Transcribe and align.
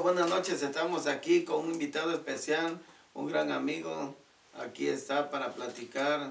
amigos, 0.00 0.14
buenas 0.14 0.30
noches. 0.30 0.62
Estamos 0.62 1.06
aquí 1.06 1.44
con 1.44 1.66
un 1.66 1.72
invitado 1.72 2.12
especial, 2.12 2.80
un 3.12 3.26
gran 3.26 3.52
amigo. 3.52 4.14
Aquí 4.58 4.88
está 4.88 5.30
para 5.30 5.52
platicar. 5.52 6.30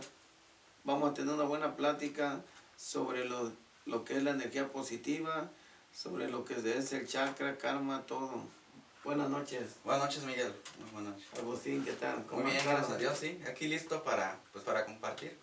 Vamos 0.84 1.12
a 1.12 1.14
tener 1.14 1.34
una 1.34 1.44
buena 1.44 1.76
plática 1.76 2.42
sobre 2.76 3.26
lo, 3.26 3.52
lo 3.86 4.04
que 4.04 4.18
es 4.18 4.24
la 4.24 4.32
energía 4.32 4.72
positiva, 4.72 5.50
sobre 5.94 6.30
lo 6.30 6.46
que 6.46 6.56
es 6.56 6.94
el 6.94 7.08
chakra, 7.08 7.58
karma, 7.58 8.04
todo. 8.08 8.42
Buenas 9.04 9.30
noches. 9.30 9.76
Buenas 9.84 10.06
noches, 10.06 10.24
Miguel. 10.24 10.54
Muy 10.80 10.90
buenas 10.92 11.14
noches. 11.14 11.40
Agustín, 11.40 11.86
¿qué 11.86 11.94
tal? 11.94 12.26
Muy 12.32 12.44
bien, 12.44 12.64
gracias 12.64 12.90
a 12.90 12.98
Dios, 12.98 13.18
sí. 13.18 13.40
Aquí 13.48 13.68
listo 13.68 14.04
para, 14.04 14.40
pues, 14.52 14.64
para 14.64 14.86
compartir. 14.86 15.38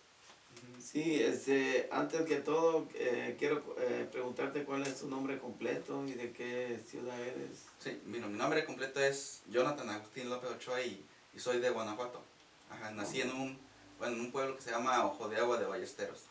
Sí, 0.89 1.21
este, 1.21 1.89
antes 1.91 2.21
que 2.21 2.37
todo, 2.37 2.87
eh, 2.93 3.35
quiero 3.37 3.61
eh, 3.77 4.07
preguntarte 4.09 4.63
cuál 4.63 4.83
es 4.83 5.01
tu 5.01 5.09
nombre 5.09 5.37
completo 5.37 6.05
y 6.07 6.13
de 6.13 6.31
qué 6.31 6.79
ciudad 6.89 7.19
eres. 7.19 7.65
Sí, 7.83 7.99
bueno, 8.05 8.29
mi 8.29 8.37
nombre 8.37 8.63
completo 8.63 9.01
es 9.01 9.41
Jonathan 9.49 9.89
Agustín 9.89 10.29
López 10.29 10.49
Ochoa 10.49 10.81
y, 10.81 11.05
y 11.33 11.39
soy 11.39 11.59
de 11.59 11.71
Guanajuato. 11.71 12.21
Ajá, 12.69 12.91
nací 12.91 13.19
en 13.19 13.31
un, 13.31 13.57
bueno, 13.99 14.15
en 14.15 14.21
un 14.21 14.31
pueblo 14.31 14.55
que 14.55 14.61
se 14.61 14.71
llama 14.71 15.05
Ojo 15.05 15.27
de 15.27 15.35
Agua 15.35 15.57
de 15.57 15.65
Ballesteros, 15.65 16.23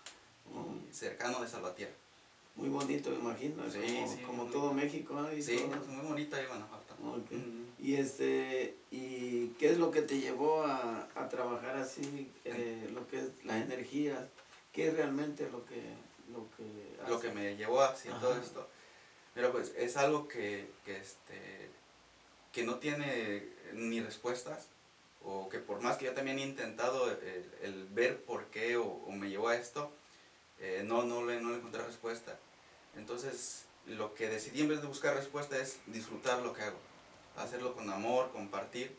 y 0.90 0.94
cercano 0.94 1.42
de 1.42 1.48
Salvatierra. 1.48 1.92
Muy 2.54 2.70
bonito, 2.70 3.10
me 3.10 3.16
imagino, 3.16 3.62
Sí, 3.70 3.80
como, 3.94 4.08
sí, 4.08 4.22
como 4.22 4.44
todo 4.46 4.72
México. 4.72 5.28
Y 5.36 5.42
Sí, 5.42 5.58
todo. 5.58 5.82
es 5.82 5.86
muy 5.88 6.06
bonito 6.06 6.34
ahí 6.34 6.46
Guanajuato. 6.46 6.94
Ok. 7.04 7.30
Ujú. 7.30 7.66
Y 7.78 7.96
este, 7.96 8.74
¿y 8.90 9.48
qué 9.58 9.68
es 9.72 9.76
lo 9.76 9.90
que 9.90 10.00
te 10.00 10.18
llevó 10.18 10.62
a, 10.62 11.06
a 11.14 11.28
trabajar 11.28 11.76
así, 11.76 12.32
eh, 12.46 12.88
lo 12.94 13.06
que 13.06 13.18
es 13.18 13.44
las 13.44 13.60
energías? 13.62 14.24
¿Qué 14.76 14.88
es 14.88 14.94
realmente 14.94 15.48
lo 15.50 15.64
que, 15.64 15.80
lo 16.30 16.46
que 16.54 17.10
Lo 17.10 17.18
que 17.18 17.32
me 17.32 17.56
llevó 17.56 17.80
hacia 17.80 18.12
todo 18.20 18.36
esto. 18.36 18.68
Mira, 19.34 19.50
pues 19.50 19.72
es 19.74 19.96
algo 19.96 20.28
que, 20.28 20.70
que, 20.84 20.98
este, 20.98 21.70
que 22.52 22.62
no 22.62 22.74
tiene 22.74 23.48
ni 23.72 24.02
respuestas, 24.02 24.66
o 25.24 25.48
que 25.48 25.60
por 25.60 25.80
más 25.80 25.96
que 25.96 26.04
yo 26.04 26.12
también 26.12 26.38
he 26.38 26.42
intentado 26.42 27.10
el, 27.10 27.50
el 27.62 27.86
ver 27.88 28.22
por 28.22 28.46
qué 28.46 28.76
o, 28.76 28.84
o 28.84 29.12
me 29.12 29.30
llevó 29.30 29.48
a 29.48 29.56
esto, 29.56 29.90
eh, 30.60 30.82
no, 30.84 31.04
no, 31.04 31.24
le, 31.24 31.40
no 31.40 31.50
le 31.50 31.56
encontré 31.56 31.82
respuesta. 31.82 32.38
Entonces, 32.96 33.64
lo 33.86 34.14
que 34.14 34.28
decidí 34.28 34.60
en 34.60 34.68
vez 34.68 34.82
de 34.82 34.88
buscar 34.88 35.14
respuesta 35.14 35.56
es 35.58 35.78
disfrutar 35.86 36.42
lo 36.42 36.52
que 36.52 36.62
hago, 36.62 36.78
hacerlo 37.36 37.74
con 37.74 37.88
amor, 37.90 38.30
compartir. 38.30 38.94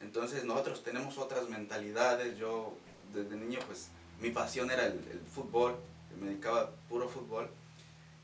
Entonces, 0.00 0.44
nosotros 0.44 0.82
tenemos 0.82 1.16
otras 1.16 1.48
mentalidades. 1.48 2.36
Yo, 2.38 2.74
desde 3.14 3.36
niño, 3.36 3.60
pues 3.66 3.88
mi 4.20 4.30
pasión 4.30 4.70
era 4.70 4.86
el, 4.86 4.92
el 5.10 5.20
fútbol, 5.34 5.76
me 6.20 6.28
dedicaba 6.30 6.60
a 6.62 6.70
puro 6.88 7.08
fútbol. 7.08 7.48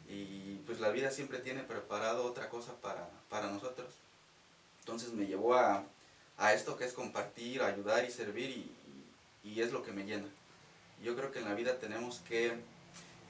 Y 0.09 0.57
pues 0.67 0.81
la 0.81 0.91
vida 0.91 1.11
siempre 1.11 1.39
tiene 1.39 1.63
preparado 1.63 2.25
otra 2.25 2.49
cosa 2.49 2.73
para, 2.81 3.09
para 3.31 3.51
nosotros. 3.51 3.89
Entonces 4.81 5.13
me 5.13 5.27
llevó 5.27 5.55
a, 5.55 5.85
a 6.39 6.53
esto 6.55 6.77
que 6.77 6.85
es 6.85 6.93
compartir, 6.93 7.63
ayudar 7.63 8.05
y 8.05 8.11
servir 8.11 8.51
y, 8.51 8.71
y- 9.45 9.51
y 9.53 9.61
es 9.63 9.73
lo 9.73 9.83
que 9.83 9.93
me 9.93 10.05
llena. 10.05 10.27
Yo 11.03 11.17
creo 11.17 11.31
que 11.33 11.39
en 11.41 11.47
la 11.47 11.55
vida 11.55 11.79
tenemos 11.79 12.21
que, 12.29 12.53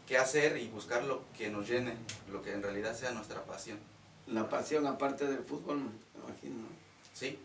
que 0.08 0.18
hacer 0.18 0.56
y 0.58 0.68
buscar 0.68 1.04
lo 1.04 1.22
que 1.38 1.50
nos 1.50 1.68
llene, 1.68 1.94
lo 2.30 2.42
que 2.42 2.52
en 2.52 2.62
realidad 2.62 2.96
sea 2.96 3.12
nuestra 3.12 3.44
pasión. 3.44 3.78
La 4.26 4.48
pasión 4.48 4.86
aparte 4.86 5.26
del 5.26 5.42
fútbol, 5.44 5.78
me 5.78 5.90
imagino. 6.28 6.66
¿Sí? 7.14 7.38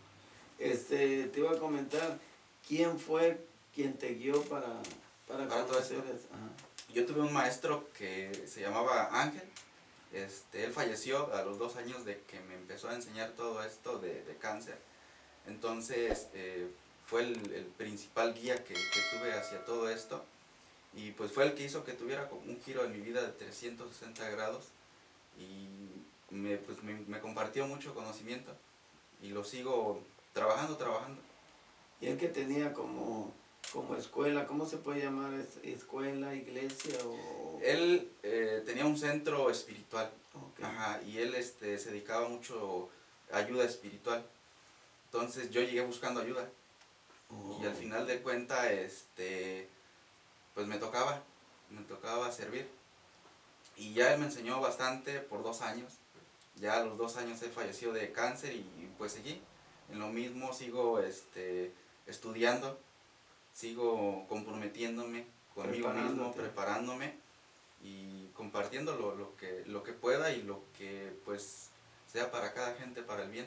Este, 0.58 1.24
te 1.28 1.38
iba 1.40 1.52
a 1.52 1.58
comentar, 1.58 2.18
¿quién 2.66 2.98
fue 2.98 3.40
quien 3.74 3.94
te 3.96 4.14
guió 4.14 4.42
para, 4.44 4.66
para, 5.28 5.48
Para 5.48 5.66
todo 5.66 5.78
eso? 5.78 5.94
Yo 6.92 7.06
tuve 7.06 7.20
un 7.20 7.32
maestro 7.32 7.88
que 7.92 8.46
se 8.46 8.62
llamaba 8.62 9.08
Ángel. 9.12 9.44
Este, 10.12 10.64
él 10.64 10.72
falleció 10.72 11.32
a 11.34 11.42
los 11.42 11.58
dos 11.58 11.76
años 11.76 12.04
de 12.04 12.22
que 12.22 12.40
me 12.40 12.54
empezó 12.54 12.88
a 12.88 12.94
enseñar 12.94 13.32
todo 13.32 13.62
esto 13.62 13.98
de, 13.98 14.24
de 14.24 14.36
cáncer. 14.36 14.78
Entonces 15.46 16.28
eh, 16.32 16.70
fue 17.06 17.22
el, 17.22 17.52
el 17.52 17.64
principal 17.64 18.34
guía 18.34 18.64
que, 18.64 18.74
que 18.74 19.00
tuve 19.12 19.32
hacia 19.34 19.64
todo 19.64 19.90
esto. 19.90 20.24
Y 20.94 21.12
pues 21.12 21.30
fue 21.32 21.44
el 21.44 21.54
que 21.54 21.64
hizo 21.64 21.84
que 21.84 21.92
tuviera 21.92 22.28
como 22.28 22.40
un 22.42 22.60
giro 22.62 22.84
en 22.84 22.92
mi 22.92 23.00
vida 23.00 23.22
de 23.22 23.32
360 23.32 24.30
grados. 24.30 24.64
Y 25.38 25.68
me, 26.34 26.56
pues, 26.56 26.82
me, 26.82 26.94
me 27.06 27.20
compartió 27.20 27.66
mucho 27.66 27.94
conocimiento. 27.94 28.52
Y 29.22 29.28
lo 29.28 29.44
sigo 29.44 30.02
trabajando, 30.32 30.76
trabajando. 30.76 31.20
Y 32.00 32.06
el 32.06 32.16
que 32.16 32.28
tenía 32.28 32.72
como, 32.72 33.32
como 33.72 33.96
escuela, 33.96 34.46
¿cómo 34.46 34.66
se 34.66 34.78
puede 34.78 35.02
llamar? 35.02 35.32
¿Es- 35.34 35.58
¿Escuela, 35.62 36.34
iglesia 36.34 36.94
o...? 37.04 37.60
Él 37.62 38.10
eh, 38.22 38.62
tenía 38.64 38.86
un 38.86 38.96
centro 38.98 39.50
espiritual. 39.50 40.10
Ajá, 40.62 41.00
y 41.02 41.18
él 41.18 41.34
este, 41.34 41.78
se 41.78 41.90
dedicaba 41.90 42.28
mucho 42.28 42.88
a 43.32 43.38
ayuda 43.38 43.64
espiritual. 43.64 44.24
Entonces 45.06 45.50
yo 45.50 45.60
llegué 45.60 45.80
buscando 45.82 46.20
ayuda 46.20 46.48
y 47.60 47.64
al 47.66 47.72
Oh. 47.72 47.76
final 47.76 48.06
de 48.06 48.20
cuenta 48.22 48.72
este, 48.72 49.68
pues 50.54 50.66
me 50.66 50.78
tocaba, 50.78 51.22
me 51.70 51.82
tocaba 51.82 52.30
servir. 52.32 52.68
Y 53.76 53.92
ya 53.94 54.12
él 54.14 54.20
me 54.20 54.26
enseñó 54.26 54.60
bastante 54.60 55.20
por 55.20 55.42
dos 55.42 55.60
años. 55.60 55.92
Ya 56.56 56.80
a 56.80 56.84
los 56.84 56.96
dos 56.98 57.16
años 57.16 57.40
él 57.42 57.50
falleció 57.50 57.92
de 57.92 58.12
cáncer 58.12 58.52
y 58.54 58.64
pues 58.98 59.12
seguí. 59.12 59.40
En 59.92 59.98
lo 59.98 60.08
mismo 60.08 60.52
sigo 60.52 60.98
este, 61.00 61.72
estudiando, 62.06 62.78
sigo 63.58 64.24
comprometiéndome 64.28 65.26
conmigo 65.54 65.88
mismo, 65.90 66.32
preparándome 66.32 67.14
y 67.82 68.28
compartiendo 68.28 68.94
lo, 68.96 69.14
lo 69.16 69.36
que, 69.36 69.64
lo 69.66 69.82
que 69.82 69.92
pueda 69.92 70.30
y 70.32 70.42
lo 70.42 70.62
que 70.76 71.12
pues 71.24 71.70
sea 72.12 72.30
para 72.30 72.52
cada 72.54 72.74
gente, 72.74 73.02
para 73.02 73.24
el 73.24 73.30
bien. 73.30 73.46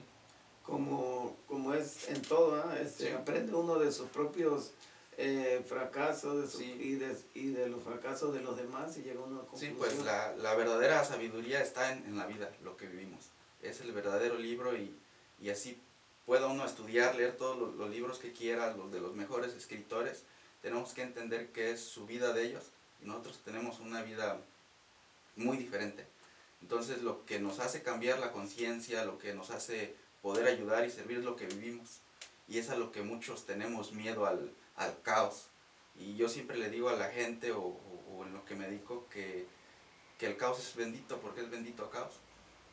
como, 0.63 1.35
como 1.47 1.73
es 1.73 2.09
en 2.09 2.22
todo, 2.22 2.55
¿ah? 2.55 2.77
Este, 2.79 3.07
Sí. 3.07 3.13
aprende 3.13 3.53
uno 3.55 3.79
de 3.79 3.91
sus 3.91 4.09
propios 4.09 4.72
eh, 5.17 5.63
fracasos 5.67 6.41
de 6.41 6.47
su- 6.49 6.57
Sí. 6.59 6.72
y, 6.79 6.91
de, 6.95 7.16
y 7.33 7.47
de 7.51 7.67
los 7.67 7.81
fracasos 7.83 8.33
de 8.33 8.41
los 8.41 8.55
demás 8.57 8.97
y 8.97 9.03
llega 9.03 9.19
uno 9.22 9.39
a 9.41 9.43
Sí, 9.57 9.69
conclusión. 9.69 9.78
pues 9.78 10.05
la, 10.05 10.33
la 10.35 10.55
verdadera 10.55 11.03
sabiduría 11.03 11.61
está 11.61 11.91
en, 11.91 12.05
en 12.05 12.17
la 12.17 12.25
vida, 12.28 12.49
lo 12.63 12.75
que 12.78 12.88
vivimos. 12.88 13.29
Es 13.61 13.81
el 13.81 13.91
verdadero 13.91 14.38
libro 14.38 14.75
y, 14.75 14.95
y 15.39 15.49
así 15.49 15.81
pueda 16.25 16.47
uno 16.47 16.65
estudiar, 16.65 17.15
leer 17.15 17.35
todos 17.37 17.57
los, 17.75 17.89
libros 17.89 18.19
que 18.19 18.31
quiera, 18.31 18.75
los 18.75 18.91
de 18.91 18.99
los 19.01 19.13
mejores 19.15 19.53
escritores. 19.53 20.23
Tenemos 20.61 20.93
que 20.93 21.01
entender 21.01 21.51
qué 21.51 21.71
es 21.71 21.81
su 21.81 22.05
vida 22.05 22.33
de 22.33 22.43
ellos 22.45 22.63
y 23.01 23.05
nosotros 23.05 23.39
tenemos 23.43 23.79
una 23.79 24.01
vida 24.03 24.39
muy 25.35 25.57
diferente. 25.57 26.05
Entonces 26.61 27.01
lo 27.01 27.25
que 27.25 27.39
nos 27.39 27.59
hace 27.59 27.81
cambiar 27.81 28.19
la 28.19 28.31
conciencia, 28.31 29.03
lo 29.05 29.17
que 29.17 29.33
nos 29.33 29.49
hace 29.49 29.95
poder 30.21 30.45
ayudar 30.47 30.85
y 30.85 30.91
servir 30.91 31.17
es 31.19 31.23
lo 31.25 31.35
que 31.35 31.47
vivimos. 31.47 31.99
Y 32.47 32.59
es 32.59 32.69
a 32.69 32.75
lo 32.75 32.91
que 32.91 33.01
muchos 33.01 33.45
tenemos 33.45 33.93
miedo 33.93 34.25
al, 34.25 34.51
al 34.75 35.01
caos. 35.01 35.47
Y 35.95 36.15
yo 36.17 36.29
siempre 36.29 36.57
le 36.57 36.69
digo 36.69 36.89
a 36.89 36.93
la 36.95 37.09
gente 37.09 37.51
o, 37.51 37.61
o- 37.61 38.03
o 38.17 38.25
en 38.25 38.33
lo 38.33 38.45
que 38.45 38.55
me 38.55 38.67
dedico 38.67 39.07
que, 39.09 39.45
que 40.19 40.27
el 40.27 40.37
caos 40.37 40.59
es 40.59 40.75
bendito. 40.75 41.17
porque 41.19 41.41
es 41.41 41.49
bendito 41.49 41.89
caos? 41.89 42.13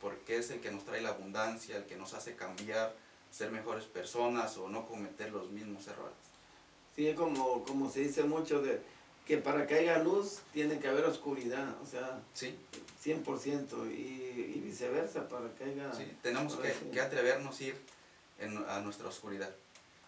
Porque 0.01 0.37
es 0.37 0.51
el 0.51 0.61
que 0.61 0.71
nos 0.71 0.85
trae 0.85 1.01
la 1.01 1.11
abundancia, 1.11 1.77
el 1.77 1.87
que 1.87 1.97
nos 1.97 2.13
hace 2.15 2.37
cambiar, 2.37 2.95
ser 3.31 3.51
mejores 3.51 3.85
personas 3.85 4.57
o 4.57 4.69
no 4.69 4.87
cometer 4.87 5.31
los 5.33 5.51
mismos 5.51 5.87
errores. 5.87 6.17
Sí, 6.97 7.07
es 7.09 7.17
como, 7.17 7.65
como 7.65 7.91
se 7.91 8.01
dice 8.01 8.25
mucho 8.25 8.61
de 8.63 8.81
que 9.27 9.37
para 9.39 9.67
que 9.67 9.75
haya 9.75 9.99
luz 9.99 10.39
tiene 10.53 10.79
que 10.81 10.89
haber 10.89 11.05
oscuridad, 11.05 11.77
o 11.83 11.87
sea, 11.87 12.21
Sí, 12.35 12.57
100% 13.05 13.91
y, 13.93 14.55
y 14.57 14.61
viceversa, 14.65 15.29
para 15.29 15.55
que 15.55 15.65
haya... 15.65 15.93
sí, 15.93 16.11
tenemos 16.23 16.57
que, 16.57 16.73
que 16.91 17.01
atrevernos 17.01 17.61
a 17.61 17.65
ir 17.65 17.77
en- 18.39 18.65
a 18.69 18.81
nuestra 18.81 19.09
oscuridad. 19.09 19.51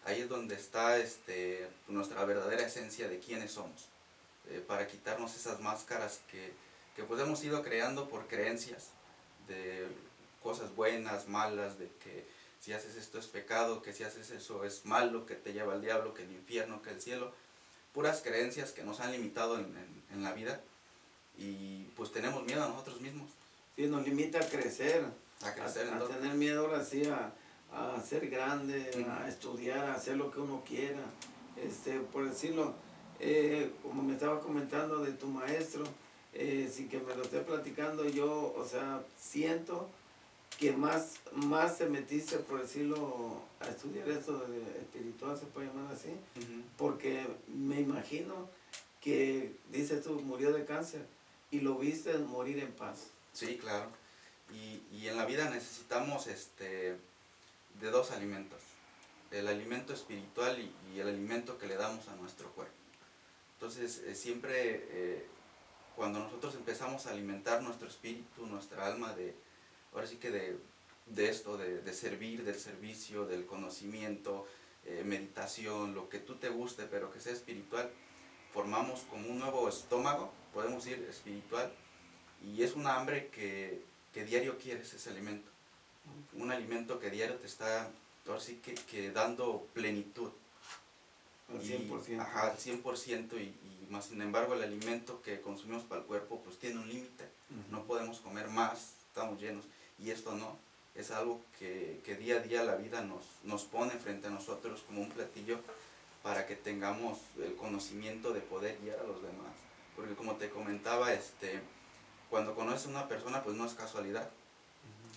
Ahí 0.04 0.22
es 0.22 0.28
donde 0.28 0.54
está 0.54 0.96
este, 0.98 1.68
nuestra 1.88 2.24
verdadera 2.24 2.62
esencia 2.66 3.08
de 3.08 3.18
quiénes 3.18 3.52
somos. 3.52 3.86
eh, 4.48 4.64
para 4.66 4.86
quitarnos 4.86 5.36
esas 5.36 5.60
máscaras 5.60 6.20
que, 6.30 6.52
que 6.96 7.04
pues 7.04 7.20
hemos 7.20 7.44
ido 7.44 7.62
creando 7.62 8.08
por 8.08 8.26
creencias 8.26 8.88
de 9.46 9.86
cosas 10.42 10.74
buenas, 10.74 11.28
malas, 11.28 11.78
de 11.78 11.88
que 12.02 12.24
si 12.60 12.72
haces 12.72 12.96
esto 12.96 13.18
es 13.18 13.26
pecado, 13.26 13.82
que 13.82 13.92
si 13.92 14.04
haces 14.04 14.30
eso 14.30 14.64
es 14.64 14.84
malo, 14.84 15.26
que 15.26 15.34
te 15.34 15.52
lleva 15.52 15.72
al 15.72 15.80
diablo, 15.80 16.14
que 16.14 16.22
el 16.24 16.32
infierno, 16.32 16.82
que 16.82 16.90
el 16.90 17.00
cielo. 17.00 17.32
Puras 17.92 18.20
creencias 18.22 18.70
que 18.72 18.84
nos 18.84 19.00
han 19.00 19.12
limitado 19.12 19.56
en, 19.58 19.64
en- 19.76 20.02
en 20.12 20.22
la 20.22 20.32
vida 20.32 20.60
y 21.36 21.84
pues 21.96 22.12
tenemos 22.12 22.44
miedo 22.44 22.62
a 22.64 22.68
nosotros 22.68 23.00
mismos, 23.00 23.30
Sí, 23.76 23.86
nos 23.86 24.04
limita 24.06 24.38
a 24.38 24.46
crecer, 24.48 25.04
a 25.42 25.54
crecer 25.54 25.88
a, 25.88 25.98
tener 26.06 26.34
miedo 26.34 26.66
ahora 26.66 26.84
sí 26.84 27.02
a, 27.06 27.32
a 27.72 28.00
ser 28.02 28.28
grande, 28.28 29.06
a 29.08 29.26
estudiar, 29.28 29.86
a 29.86 29.94
hacer 29.94 30.16
lo 30.18 30.30
que 30.30 30.40
uno 30.40 30.62
quiera. 30.66 31.00
Este, 31.56 31.98
por 32.00 32.28
decirlo, 32.28 32.74
eh, 33.20 33.72
como 33.82 34.02
me 34.02 34.14
estaba 34.14 34.40
comentando 34.40 34.98
de 34.98 35.12
tu 35.12 35.28
maestro, 35.28 35.84
eh, 36.34 36.70
sin 36.72 36.88
que 36.90 36.98
me 36.98 37.14
lo 37.14 37.22
esté 37.22 37.40
platicando, 37.40 38.04
yo, 38.08 38.52
o 38.56 38.66
sea, 38.68 39.02
siento 39.18 39.88
que 40.60 40.72
más, 40.72 41.14
más 41.32 41.78
te 41.78 41.86
metiste, 41.86 42.36
por 42.36 42.60
decirlo, 42.60 43.40
a 43.60 43.68
estudiar 43.68 44.06
esto 44.10 44.38
de 44.40 44.60
espiritual, 44.78 45.38
se 45.38 45.46
puede 45.46 45.68
llamar 45.68 45.90
así, 45.90 46.10
porque 46.76 47.26
me 47.48 47.80
imagino 47.80 48.46
que, 49.00 49.56
dices 49.70 50.04
tú, 50.04 50.20
murió 50.20 50.52
de 50.52 50.66
cáncer 50.66 51.06
y 51.50 51.60
lo 51.60 51.76
viste 51.78 52.16
morir 52.18 52.58
en 52.58 52.72
paz. 52.72 53.06
Sí, 53.32 53.56
claro. 53.56 53.88
Y, 54.52 54.82
y 54.94 55.08
en 55.08 55.16
la 55.16 55.24
vida 55.24 55.48
necesitamos 55.48 56.26
este, 56.26 56.98
de 57.80 57.90
dos 57.90 58.10
alimentos, 58.10 58.60
el 59.30 59.48
alimento 59.48 59.94
espiritual 59.94 60.60
y, 60.60 60.94
y 60.94 61.00
el 61.00 61.08
alimento 61.08 61.56
que 61.56 61.68
le 61.68 61.76
damos 61.76 62.06
a 62.08 62.16
nuestro 62.16 62.50
cuerpo. 62.50 62.74
Entonces, 63.54 64.02
eh, 64.06 64.14
siempre 64.14 64.86
eh, 64.90 65.26
cuando 65.96 66.18
nosotros 66.18 66.54
empezamos 66.54 67.06
a 67.06 67.12
alimentar 67.12 67.62
nuestro 67.62 67.88
espíritu, 67.88 68.46
nuestra 68.46 68.86
alma, 68.86 69.14
de, 69.14 69.34
ahora 69.92 70.06
sí 70.06 70.16
que 70.16 70.30
de, 70.30 70.58
de 71.06 71.28
esto, 71.28 71.56
de, 71.56 71.80
de, 71.82 71.92
servir, 71.92 72.44
del 72.44 72.58
servicio, 72.58 73.26
del 73.26 73.46
conocimiento, 73.46 74.46
eh, 74.86 75.02
meditación, 75.04 75.94
lo 75.94 76.08
que 76.08 76.18
tú 76.18 76.36
te 76.36 76.48
guste, 76.48 76.84
pero 76.84 77.12
que 77.12 77.20
sea 77.20 77.32
espiritual, 77.32 77.90
formamos 78.52 79.00
como 79.10 79.28
un 79.28 79.38
nuevo 79.38 79.68
estómago, 79.68 80.32
podemos 80.54 80.84
decir 80.84 81.06
espiritual, 81.08 81.72
y 82.42 82.62
es 82.62 82.74
una 82.74 82.96
hambre 82.96 83.28
que, 83.28 83.82
que 84.14 84.24
diario 84.24 84.58
quieres 84.58 84.92
ese 84.94 85.10
alimento. 85.10 85.50
Un 86.32 86.50
alimento 86.50 86.98
que 86.98 87.10
diario 87.10 87.36
te 87.36 87.46
está, 87.46 87.90
ahora 88.26 88.40
sí 88.40 88.60
que, 88.64 88.74
que 88.74 89.10
dando 89.12 89.66
plenitud. 89.74 90.30
Al 91.50 91.60
100%. 91.60 92.08
Y, 92.08 92.14
ajá, 92.14 92.50
al 92.52 92.56
100% 92.56 93.34
y, 93.34 93.42
y 93.42 93.86
más 93.90 94.06
sin 94.06 94.22
embargo 94.22 94.54
el 94.54 94.62
alimento 94.62 95.20
que 95.20 95.40
consumimos 95.40 95.82
para 95.82 96.00
el 96.00 96.06
cuerpo 96.06 96.40
pues 96.42 96.58
tiene 96.58 96.78
un 96.78 96.88
límite. 96.88 97.28
No 97.70 97.84
podemos 97.84 98.20
comer 98.20 98.48
más, 98.48 98.94
estamos 99.08 99.40
llenos. 99.40 99.64
Y 100.02 100.10
esto 100.10 100.34
no, 100.34 100.56
es 100.94 101.10
algo 101.10 101.40
que, 101.58 102.00
que 102.04 102.16
día 102.16 102.36
a 102.36 102.40
día 102.40 102.64
la 102.64 102.76
vida 102.76 103.02
nos, 103.02 103.24
nos 103.44 103.64
pone 103.64 103.92
frente 103.92 104.28
a 104.28 104.30
nosotros 104.30 104.82
como 104.86 105.02
un 105.02 105.10
platillo 105.10 105.58
para 106.22 106.46
que 106.46 106.56
tengamos 106.56 107.18
el 107.38 107.54
conocimiento 107.56 108.32
de 108.32 108.40
poder 108.40 108.78
guiar 108.82 108.98
a 109.00 109.04
los 109.04 109.22
demás. 109.22 109.52
Porque 109.96 110.14
como 110.14 110.36
te 110.36 110.50
comentaba, 110.50 111.12
este, 111.12 111.60
cuando 112.30 112.54
conoces 112.54 112.86
a 112.86 112.90
una 112.90 113.08
persona 113.08 113.42
pues 113.42 113.56
no 113.56 113.66
es 113.66 113.74
casualidad. 113.74 114.28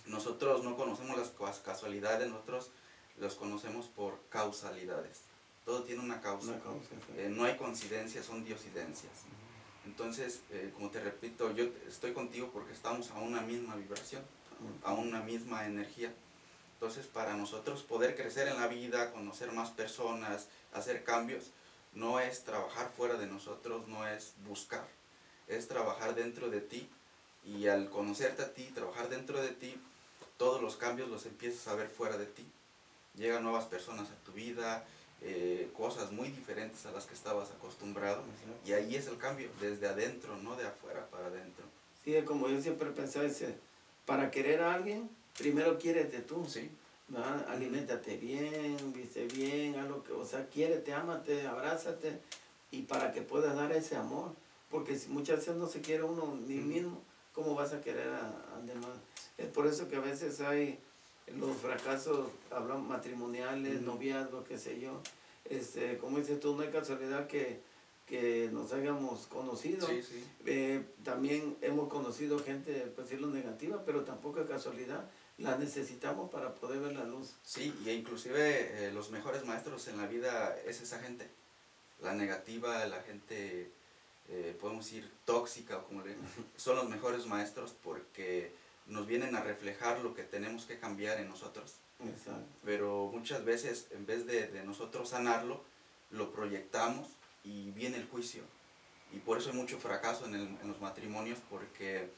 Nosotros 0.06 0.62
no 0.64 0.76
conocemos 0.76 1.16
las 1.16 1.28
cas- 1.30 1.60
casualidades, 1.64 2.28
nosotros 2.28 2.70
los 3.18 3.34
conocemos 3.36 3.86
por 3.86 4.18
causalidades. 4.28 5.20
Todo 5.64 5.82
tiene 5.84 6.02
una 6.02 6.20
causa. 6.20 6.48
Una 6.52 6.60
causa, 6.60 6.88
sí. 6.90 7.12
Eh, 7.16 7.28
no 7.30 7.44
hay 7.44 7.56
coincidencias, 7.56 8.26
son 8.26 8.44
diosidencias. 8.44 9.12
Entonces, 9.86 10.40
eh, 10.50 10.70
como 10.74 10.90
te 10.90 11.00
repito, 11.00 11.52
yo 11.52 11.64
estoy 11.88 12.12
contigo 12.12 12.50
porque 12.52 12.72
estamos 12.72 13.10
a 13.10 13.18
una 13.20 13.40
misma 13.40 13.74
vibración, 13.76 14.22
a 14.82 14.92
una 14.92 15.20
misma 15.20 15.66
energía. 15.66 16.12
Entonces, 16.74 17.06
para 17.06 17.34
nosotros 17.34 17.82
poder 17.82 18.16
crecer 18.16 18.48
en 18.48 18.60
la 18.60 18.66
vida, 18.66 19.12
conocer 19.12 19.52
más 19.52 19.70
personas, 19.70 20.48
hacer 20.72 21.04
cambios, 21.04 21.50
no 21.94 22.20
es 22.20 22.44
trabajar 22.44 22.90
fuera 22.96 23.14
de 23.14 23.26
nosotros, 23.26 23.86
no 23.88 24.06
es 24.06 24.34
buscar, 24.46 24.86
es 25.48 25.68
trabajar 25.68 26.14
dentro 26.14 26.50
de 26.50 26.60
ti 26.60 26.88
y 27.44 27.68
al 27.68 27.88
conocerte 27.90 28.42
a 28.42 28.52
ti, 28.52 28.64
trabajar 28.74 29.08
dentro 29.08 29.40
de 29.40 29.50
ti, 29.50 29.80
todos 30.36 30.60
los 30.60 30.76
cambios 30.76 31.08
los 31.08 31.26
empiezas 31.26 31.68
a 31.68 31.74
ver 31.74 31.88
fuera 31.88 32.16
de 32.16 32.26
ti. 32.26 32.46
Llegan 33.16 33.44
nuevas 33.44 33.66
personas 33.66 34.08
a 34.10 34.24
tu 34.24 34.32
vida, 34.32 34.84
eh, 35.20 35.70
cosas 35.76 36.10
muy 36.10 36.28
diferentes 36.28 36.84
a 36.86 36.90
las 36.92 37.06
que 37.06 37.14
estabas 37.14 37.50
acostumbrado. 37.50 38.22
Y 38.66 38.72
ahí 38.72 38.96
es 38.96 39.06
el 39.06 39.18
cambio, 39.18 39.48
desde 39.60 39.86
adentro, 39.86 40.36
no 40.38 40.56
de 40.56 40.66
afuera 40.66 41.06
para 41.10 41.26
adentro. 41.26 41.64
Sí, 42.04 42.14
es 42.16 42.24
como 42.24 42.48
yo 42.48 42.60
siempre 42.60 42.90
pensaba, 42.90 43.24
dice, 43.24 43.56
para 44.06 44.30
querer 44.30 44.60
a 44.60 44.74
alguien, 44.74 45.08
primero 45.38 45.78
quiérete 45.78 46.20
tú. 46.20 46.44
Sí, 46.48 46.70
¿verdad? 47.08 47.46
Aliméntate 47.48 48.16
bien, 48.16 48.76
viste 48.94 49.26
bien, 49.26 49.78
haz 49.78 49.88
lo 49.88 50.02
que, 50.02 50.12
o 50.12 50.24
sea, 50.24 50.46
quiérete, 50.48 50.92
ámate, 50.92 51.46
abrázate, 51.46 52.18
y 52.70 52.82
para 52.82 53.12
que 53.12 53.22
puedas 53.22 53.56
dar 53.56 53.72
ese 53.72 53.96
amor. 53.96 54.32
Porque 54.70 54.98
si 54.98 55.08
muchas 55.08 55.38
veces 55.38 55.56
no 55.56 55.68
se 55.68 55.80
quiere 55.80 56.02
uno 56.02 56.36
ni 56.46 56.56
mismo, 56.56 57.00
¿cómo 57.32 57.54
vas 57.54 57.72
a 57.72 57.80
querer 57.80 58.08
a, 58.08 58.56
a 58.56 58.60
demás? 58.66 58.96
Es 59.38 59.46
por 59.46 59.66
eso 59.66 59.88
que 59.88 59.96
a 59.96 60.00
veces 60.00 60.40
hay 60.40 60.78
los 61.38 61.56
fracasos, 61.56 62.28
hablamos 62.50 62.88
matrimoniales, 62.88 63.82
noviazgos, 63.82 64.46
qué 64.46 64.58
sé 64.58 64.80
yo. 64.80 65.00
Este, 65.44 65.98
como 65.98 66.18
dices 66.18 66.40
tú, 66.40 66.54
no 66.56 66.62
hay 66.62 66.70
casualidad 66.70 67.26
que, 67.26 67.60
que 68.06 68.50
nos 68.52 68.72
hayamos 68.72 69.26
conocido. 69.26 69.86
sí, 69.86 70.02
sí. 70.02 70.24
Eh, 70.44 70.84
también 71.02 71.56
hemos 71.62 71.88
conocido 71.88 72.38
gente, 72.38 72.92
pues 72.94 73.08
decirlo 73.08 73.28
negativa, 73.28 73.82
pero 73.84 74.04
tampoco 74.04 74.40
es 74.40 74.48
casualidad. 74.48 75.08
La 75.38 75.56
necesitamos 75.56 76.30
para 76.30 76.54
poder 76.54 76.80
ver 76.80 76.92
la 76.92 77.04
luz. 77.04 77.34
Sí, 77.42 77.74
y 77.84 77.90
inclusive 77.90 78.86
eh, 78.86 78.92
los 78.92 79.10
mejores 79.10 79.44
maestros 79.44 79.88
en 79.88 79.96
la 79.96 80.06
vida 80.06 80.56
es 80.66 80.80
esa 80.80 80.98
gente. 81.00 81.28
La 82.02 82.12
negativa, 82.12 82.84
la 82.86 83.02
gente, 83.02 83.70
eh, 84.28 84.56
podemos 84.60 84.84
decir, 84.84 85.10
tóxica, 85.24 85.78
o 85.78 85.84
como 85.86 86.02
le 86.02 86.14
son 86.56 86.76
los 86.76 86.88
mejores 86.88 87.26
maestros 87.26 87.74
porque 87.82 88.52
nos 88.86 89.06
vienen 89.06 89.34
a 89.34 89.42
reflejar 89.42 90.00
lo 90.00 90.14
que 90.14 90.24
tenemos 90.24 90.66
que 90.66 90.78
cambiar 90.78 91.18
en 91.18 91.28
nosotros. 91.28 91.76
Exacto. 92.00 92.44
Pero 92.64 93.10
muchas 93.12 93.44
veces, 93.44 93.86
en 93.92 94.04
vez 94.04 94.26
de, 94.26 94.48
de 94.48 94.62
nosotros 94.62 95.08
sanarlo, 95.08 95.62
lo 96.10 96.30
proyectamos 96.32 97.08
y 97.44 97.70
viene 97.72 97.98
el 97.98 98.08
juicio. 98.08 98.42
Y 99.12 99.18
por 99.18 99.38
eso 99.38 99.50
hay 99.50 99.56
mucho 99.56 99.78
fracaso 99.78 100.26
en, 100.26 100.34
el- 100.34 100.58
en 100.62 100.68
los 100.68 100.80
matrimonios, 100.80 101.38
porque 101.50 102.08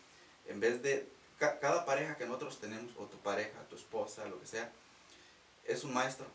en 0.46 0.60
vez 0.60 0.82
de 0.82 1.06
ca- 1.38 1.58
cada 1.58 1.84
pareja 1.84 2.16
que 2.16 2.24
nosotros 2.26 2.58
tenemos, 2.60 2.92
o 2.96 3.04
tu 3.06 3.18
pareja, 3.18 3.60
tu 3.68 3.76
esposa, 3.76 4.26
lo 4.26 4.40
que 4.40 4.46
sea, 4.46 4.72
es 5.64 5.84
un 5.84 5.92
maestro. 5.92 6.26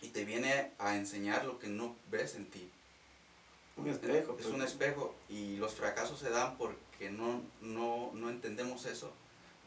Y 0.00 0.08
te 0.08 0.24
viene 0.24 0.72
a 0.78 0.96
enseñar 0.96 1.44
lo 1.44 1.58
que 1.58 1.68
no 1.68 1.96
ves 2.10 2.34
en 2.36 2.50
ti. 2.50 2.70
Un 3.76 3.88
espejo. 3.88 4.36
Es 4.38 4.44
pues. 4.44 4.54
un 4.54 4.62
espejo 4.62 5.14
y 5.28 5.56
los 5.56 5.74
fracasos 5.74 6.18
se 6.18 6.30
dan 6.30 6.56
porque 6.56 7.10
no, 7.10 7.42
no, 7.60 8.10
no 8.14 8.30
entendemos 8.30 8.86
eso, 8.86 9.12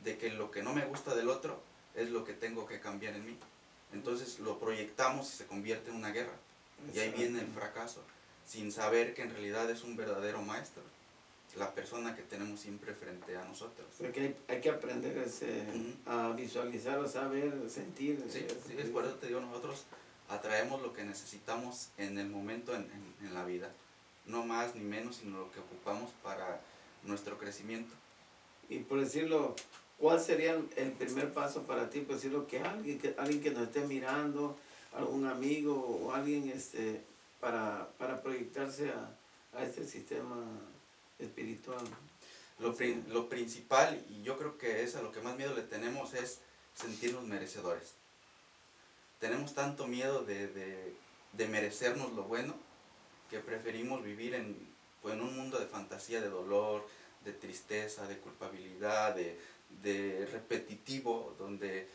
de 0.04 0.18
que 0.18 0.30
lo 0.32 0.50
que 0.52 0.64
no 0.64 0.74
me 0.74 0.86
gusta 0.86 1.14
del 1.16 1.30
otro 1.30 1.62
es 1.96 2.10
lo 2.10 2.24
que 2.26 2.34
tengo 2.34 2.66
que 2.66 2.80
cambiar 2.80 3.16
en 3.16 3.26
mí. 3.26 3.38
Entonces 3.92 4.40
lo 4.40 4.60
proyectamos 4.60 5.32
y 5.34 5.38
se 5.38 5.46
convierte 5.48 5.90
en 5.90 5.98
una 5.98 6.12
guerra. 6.12 6.34
Y 6.94 7.00
ahí 7.00 7.12
viene 7.16 7.40
el 7.42 7.48
fracaso, 7.48 8.02
sin 8.46 8.72
saber 8.72 9.14
que 9.14 9.24
en 9.24 9.32
realidad 9.32 9.70
es 9.70 9.84
un 9.84 9.96
verdadero 9.96 10.42
maestro, 10.42 10.82
la 11.58 11.74
persona 11.74 12.16
que 12.16 12.22
tenemos 12.22 12.60
siempre 12.60 12.94
frente 12.94 13.36
a 13.36 13.44
nosotros. 13.46 13.88
Porque 13.98 14.20
hay, 14.22 14.36
hay 14.48 14.62
que 14.62 14.70
aprender 14.70 15.18
ese, 15.18 15.66
Ujú. 15.74 15.94
a 16.12 16.32
visualizar, 16.34 17.00
a 17.00 17.08
saber, 17.08 17.54
sentir. 17.70 18.24
Sí, 18.30 18.46
sí, 18.68 18.76
es 18.78 18.90
por 18.90 19.04
eso 19.06 19.16
te 19.16 19.28
digo, 19.28 19.40
nosotros 19.42 19.84
atraemos 20.30 20.82
lo 20.82 20.94
que 20.94 21.04
necesitamos 21.04 21.90
en 21.98 22.18
el 22.20 22.30
momento 22.30 22.76
en, 22.76 22.84
en- 22.84 23.28
en 23.28 23.34
la 23.34 23.44
vida, 23.46 23.72
no 24.26 24.46
más 24.46 24.76
ni 24.76 24.84
menos, 24.84 25.18
sino 25.18 25.40
lo 25.40 25.52
que 25.52 25.60
ocupamos 25.60 26.12
para 26.24 26.62
nuestro 27.04 27.38
crecimiento. 27.40 27.94
Y 28.70 28.80
por 28.80 29.00
decirlo, 29.00 29.56
¿cuál 29.98 30.20
sería 30.22 30.54
el 30.76 30.92
primer 30.92 31.34
paso 31.34 31.64
para 31.64 31.90
ti? 31.90 32.02
Por 32.02 32.16
decirlo, 32.16 32.46
que 32.48 32.60
alguien 32.60 33.00
que, 33.00 33.16
alguien 33.18 33.42
que 33.42 33.50
nos 33.50 33.64
esté 33.64 33.82
mirando, 33.82 34.56
algún 34.94 35.26
amigo 35.28 35.74
o 36.04 36.14
alguien 36.14 36.50
este, 36.50 37.02
para, 37.40 37.90
para 37.98 38.22
proyectarse 38.22 38.90
a, 38.90 39.16
a 39.58 39.64
este 39.64 39.86
sistema 39.88 40.38
espiritual. 41.20 41.84
Lo, 42.60 42.76
pri- 42.76 43.04
lo 43.10 43.30
principal, 43.30 44.04
y 44.10 44.22
yo 44.24 44.38
creo 44.38 44.58
que 44.58 44.84
es 44.84 44.96
a 44.96 45.02
lo 45.02 45.12
que 45.12 45.22
más 45.22 45.38
miedo 45.38 45.54
le 45.56 45.62
tenemos, 45.62 46.14
es 46.14 46.40
sentirnos 46.76 47.24
merecedores. 47.24 47.94
Tenemos 49.20 49.54
tanto 49.54 49.88
miedo 49.88 50.24
de, 50.24 50.48
de- 50.48 50.94
de 51.34 51.48
merecernos 51.48 52.14
lo 52.14 52.24
bueno 52.24 52.54
que 53.30 53.40
preferimos 53.40 54.04
vivir 54.04 54.34
en, 54.34 54.58
pues, 55.02 55.14
en 55.16 55.22
un 55.22 55.36
mundo 55.36 55.60
de 55.60 55.68
fantasía, 55.68 56.20
de 56.22 56.30
dolor, 56.30 56.86
de 57.24 57.34
tristeza, 57.34 58.08
de 58.08 58.18
culpabilidad, 58.18 59.14
de, 59.16 59.38
de 59.84 60.26
repetitivo, 60.32 61.36
donde 61.38 61.88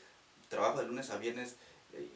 trabajo 0.49 0.81
de 0.81 0.87
lunes 0.87 1.11
a 1.11 1.17
viernes 1.19 1.57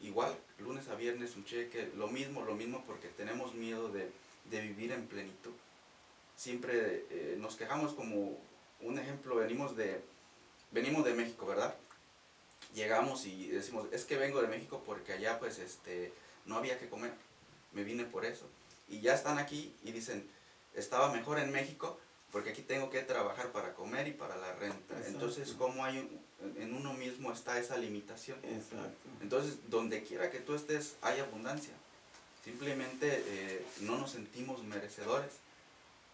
igual, 0.01 0.35
lunes 0.59 0.87
a 0.89 0.95
viernes 0.95 1.35
un 1.35 1.45
cheque, 1.45 1.91
lo 1.95 2.07
mismo, 2.07 2.43
lo 2.43 2.55
mismo, 2.55 2.83
porque 2.85 3.07
tenemos 3.09 3.53
miedo 3.53 3.89
de, 3.89 4.11
de 4.49 4.61
vivir 4.61 4.91
en 4.91 5.07
plenitud 5.07 5.53
siempre 6.39 7.05
eh, 7.09 7.35
nos 7.37 7.57
quejamos 7.57 7.93
como 7.93 8.37
un 8.79 8.97
ejemplo, 8.97 9.35
venimos 9.35 9.75
de, 9.75 10.01
venimos 10.71 11.03
de 11.03 11.13
México, 11.13 11.45
¿verdad? 11.45 11.75
Llegamos 12.73 13.25
y 13.25 13.49
decimos, 13.49 13.87
es 13.91 14.05
que 14.05 14.15
vengo 14.15 14.41
de 14.41 14.47
México 14.47 14.81
porque 14.85 15.11
allá 15.11 15.37
pues 15.37 15.59
este, 15.59 16.13
no 16.45 16.55
había 16.55 16.79
que 16.79 16.87
comer, 16.87 17.11
me 17.73 17.83
vine 17.83 18.05
por 18.05 18.23
eso. 18.23 18.45
Y 18.87 19.01
ya 19.01 19.13
están 19.13 19.37
aquí 19.37 19.75
y 19.83 19.91
dicen, 19.91 20.25
estaba 20.73 21.11
mejor 21.11 21.39
en 21.39 21.51
México 21.51 21.99
porque 22.31 22.51
aquí 22.51 22.61
tengo 22.61 22.89
que 22.89 23.01
trabajar 23.01 23.51
para 23.51 23.73
comer 23.73 24.07
y 24.07 24.11
para 24.13 24.37
la 24.37 24.53
renta. 24.53 24.93
Exacto. 24.95 25.07
Entonces, 25.09 25.53
¿cómo 25.57 25.83
hay 25.83 25.97
un- 25.99 26.57
en 26.61 26.73
uno 26.73 26.93
mismo 26.93 27.31
está 27.33 27.59
esa 27.59 27.77
limitación? 27.77 28.37
Exacto. 28.43 28.95
Entonces, 29.21 29.57
donde 29.69 30.03
quiera 30.03 30.29
que 30.29 30.39
tú 30.39 30.53
estés, 30.55 30.95
hay 31.01 31.19
abundancia. 31.19 31.73
Simplemente 32.43 33.23
eh, 33.27 33.65
no 33.81 33.97
nos 33.97 34.11
sentimos 34.11 34.63
merecedores 34.63 35.31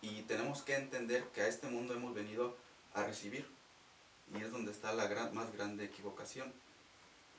y 0.01 0.21
tenemos 0.23 0.61
que 0.63 0.75
entender 0.75 1.23
que 1.33 1.41
a 1.41 1.47
este 1.47 1.67
mundo 1.67 1.93
hemos 1.93 2.13
venido 2.13 2.55
a 2.93 3.03
recibir 3.03 3.45
y 4.33 4.41
es 4.41 4.51
donde 4.51 4.71
está 4.71 4.93
la 4.93 5.07
gran, 5.07 5.33
más 5.35 5.51
grande 5.53 5.85
equivocación. 5.85 6.51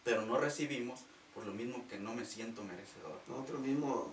Pero 0.05 0.23
no 0.23 0.39
recibimos 0.39 1.01
por 1.35 1.45
lo 1.47 1.53
mismo 1.53 1.85
que 1.89 1.99
no 1.99 2.15
me 2.15 2.25
siento 2.25 2.63
merecedor. 2.63 3.19
Nosotros 3.27 3.61
mismos 3.61 4.07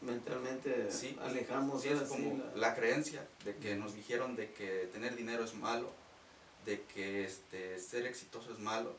mentalmente 0.00 0.90
Sí, 0.90 1.16
alejamos 1.20 1.82
Sí, 1.82 1.88
es 1.88 2.02
como 2.02 2.38
la- 2.54 2.68
la 2.68 2.74
creencia 2.74 3.26
de 3.44 3.56
que 3.56 3.76
nos 3.76 3.94
dijeron 3.94 4.36
de 4.36 4.52
que 4.52 4.88
tener 4.92 5.16
dinero 5.16 5.44
es 5.44 5.54
malo 5.54 5.90
de 6.64 6.82
que 6.82 7.24
este, 7.24 7.78
ser 7.78 8.06
exitoso 8.06 8.52
es 8.52 8.58
malo. 8.58 8.96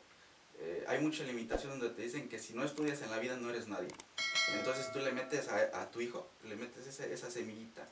Eh, 0.60 0.84
hay 0.88 1.00
mucha 1.00 1.24
limitación 1.24 1.80
donde 1.80 1.96
te 1.96 2.02
dicen 2.02 2.28
que 2.30 2.40
si 2.40 2.54
no 2.54 2.64
estudias 2.64 3.02
en 3.02 3.12
la 3.12 3.20
vida 3.20 3.38
no 3.38 3.50
eres 3.50 3.68
nadie. 3.68 3.90
Entonces 4.58 4.92
tú 4.92 5.00
le 5.00 5.12
metes 5.12 5.48
a, 5.48 5.90
tu 5.92 6.02
hijo, 6.02 6.28
le 6.44 6.56
metes 6.56 6.88
esa, 6.88 7.06
esa 7.06 7.32
semillita. 7.32 7.88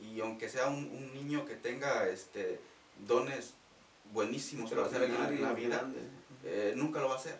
Y 0.00 0.20
aunque 0.20 0.48
sea 0.48 0.68
un, 0.68 0.84
un, 0.86 1.14
niño 1.14 1.44
que 1.44 1.54
tenga 1.54 2.08
este, 2.08 2.58
dones 3.06 3.54
buenísimos 4.12 4.70
para 4.70 4.86
hacer 4.86 5.04
en 5.04 5.42
la 5.42 5.52
vida, 5.52 5.88
eh, 6.44 6.72
nunca 6.76 7.00
lo 7.00 7.08
va 7.08 7.16
a 7.16 7.18
hacer. 7.18 7.38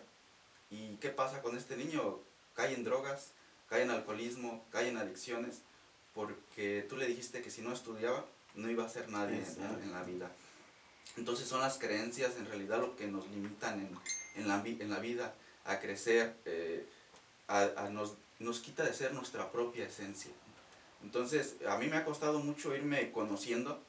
¿Y 0.69 0.95
qué 0.97 1.09
pasa 1.09 1.41
con 1.41 1.57
este 1.57 1.75
niño? 1.75 2.19
Cae 2.55 2.73
en 2.73 2.83
drogas, 2.83 3.31
cae 3.73 3.81
en 3.81 3.89
alcoholismo, 3.89 4.63
cae 4.69 4.89
en 4.89 4.97
adicciones, 4.97 5.63
porque 6.13 6.85
tú 6.87 6.95
le 6.95 7.07
dijiste 7.07 7.41
que 7.41 7.49
si 7.49 7.63
no 7.63 7.73
estudiaba, 7.73 8.23
no 8.53 8.69
iba 8.69 8.85
a 8.85 8.89
ser 8.89 9.09
nadie 9.09 9.43
en, 9.83 9.91
la 9.91 10.03
vida. 10.03 10.31
Entonces 11.17 11.47
son 11.47 11.59
las 11.59 11.79
creencias 11.79 12.37
en 12.37 12.45
realidad 12.45 12.79
lo 12.79 12.95
que 12.95 13.07
nos 13.07 13.27
limitan 13.31 13.79
en, 13.79 13.89
en, 14.35 14.47
la, 14.47 14.63
en 14.63 14.89
la, 14.91 14.99
vida 14.99 15.33
a 15.65 15.79
crecer, 15.79 16.35
eh, 16.45 16.85
a, 17.47 17.89
nos, 17.89 18.13
nos 18.37 18.59
quita 18.59 18.83
de 18.83 18.93
ser 18.93 19.11
nuestra 19.15 19.51
propia 19.51 19.87
esencia. 19.87 20.31
Entonces 21.01 21.55
a 21.67 21.75
mí 21.79 21.87
me 21.87 21.97
ha 21.97 22.05
costado 22.05 22.37
mucho 22.41 22.75
irme 22.75 23.11
conociendo, 23.11 23.81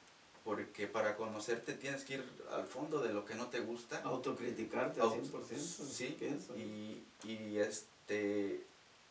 porque 0.45 0.87
para 0.87 1.15
conocerte 1.15 1.75
tienes 1.75 2.05
que 2.05 2.15
ir 2.15 2.25
al 2.53 2.65
fondo 2.65 3.03
de 3.03 3.13
lo 3.13 3.27
que 3.27 3.35
no 3.35 3.49
te 3.49 3.61
gusta. 3.61 4.01
Autocriticarte 4.03 5.03
al 5.03 5.09
100%. 5.09 5.59
Sí, 5.59 6.17
y, 6.57 7.29
y, 7.29 7.59
este, 7.59 8.64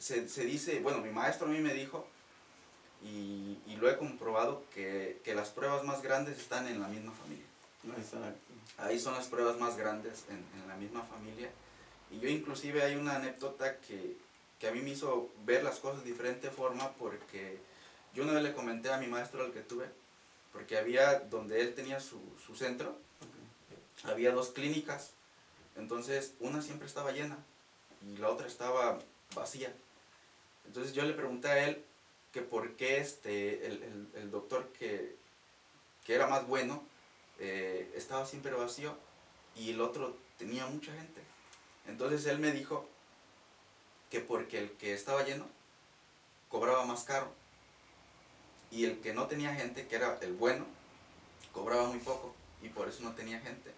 se, 0.04 0.28
se, 0.28 0.44
dice, 0.44 0.82
bueno, 0.82 1.00
mi 1.00 1.12
maestro 1.12 1.48
a 1.48 1.50
mí 1.50 1.60
me 1.60 1.74
dijo, 1.74 2.06
y, 3.02 3.58
y 3.66 3.78
lo 3.78 3.90
he 3.90 3.98
comprobado, 3.98 4.66
que, 4.74 5.22
que, 5.24 5.34
las 5.34 5.48
pruebas 5.48 5.86
más 5.86 6.02
grandes 6.02 6.38
están 6.38 6.68
en 6.68 6.82
la 6.82 6.90
misma 6.90 7.14
familia. 7.14 7.46
Exacto. 7.98 8.38
Ahí 8.80 9.00
son 9.00 9.14
las 9.14 9.28
pruebas 9.28 9.58
más 9.60 9.78
grandes 9.78 10.26
en, 10.28 10.44
en 10.62 10.68
la 10.68 10.76
misma 10.76 11.04
familia. 11.04 11.50
Y 12.12 12.20
yo 12.20 12.28
inclusive 12.28 12.84
hay 12.84 12.96
una 12.96 13.16
anécdota 13.16 13.78
que, 13.78 14.18
que 14.60 14.68
a 14.68 14.72
mí 14.72 14.82
me 14.82 14.90
hizo 14.90 15.30
ver 15.46 15.64
las 15.64 15.80
cosas 15.80 16.04
de 16.04 16.12
diferente 16.12 16.50
forma 16.50 16.92
porque 17.00 17.60
yo 18.14 18.24
una 18.24 18.34
vez 18.34 18.44
le 18.44 18.54
comenté 18.54 18.92
a 18.92 18.98
mi 18.98 19.08
maestro 19.08 19.46
al 19.46 19.54
que 19.54 19.62
tuve, 19.62 19.86
porque 20.52 20.78
había, 20.78 21.22
donde 21.22 21.62
él 21.62 21.76
tenía 21.76 22.02
su, 22.02 22.20
su 22.46 22.58
centro, 22.58 22.98
había 24.04 24.34
dos 24.34 24.50
clínicas, 24.50 25.12
entonces 25.78 26.34
una 26.42 26.62
siempre 26.62 26.88
estaba 26.88 27.14
llena 27.14 27.38
y 28.06 28.18
la 28.18 28.30
otra 28.30 28.48
estaba 28.48 29.00
vacía. 29.34 29.74
Entonces 30.66 30.94
yo 30.94 31.04
le 31.04 31.14
pregunté 31.14 31.48
a 31.50 31.68
él 31.68 31.84
que 32.32 32.42
por 32.42 32.76
qué 32.76 32.98
este, 32.98 33.68
el, 33.68 34.10
el, 34.16 34.32
doctor 34.32 34.72
que, 34.74 35.16
que, 36.04 36.16
era 36.16 36.28
más 36.28 36.48
bueno 36.48 36.84
eh, 37.40 37.92
estaba 37.96 38.26
siempre 38.26 38.54
vacío 38.54 38.98
y 39.56 39.72
el 39.72 39.82
otro 39.82 40.18
tenía 40.38 40.66
mucha 40.66 40.94
gente. 40.94 41.22
Entonces 41.88 42.26
él 42.26 42.40
me 42.40 42.52
dijo 42.52 42.88
que 44.10 44.20
porque 44.20 44.60
el 44.60 44.72
que 44.72 44.94
estaba 44.94 45.24
lleno 45.24 45.46
cobraba 46.50 46.86
más 46.86 47.04
caro 47.04 47.32
y 48.72 48.86
el 48.86 49.00
que 49.02 49.14
no 49.14 49.28
tenía 49.28 49.54
gente, 49.54 49.88
que 49.88 49.96
era 49.96 50.18
el 50.22 50.34
bueno, 50.34 50.66
cobraba 51.52 51.86
muy 51.88 52.00
poco 52.00 52.34
y 52.62 52.70
por 52.70 52.88
eso 52.88 53.04
no 53.04 53.14
tenía 53.14 53.40
gente. 53.40 53.72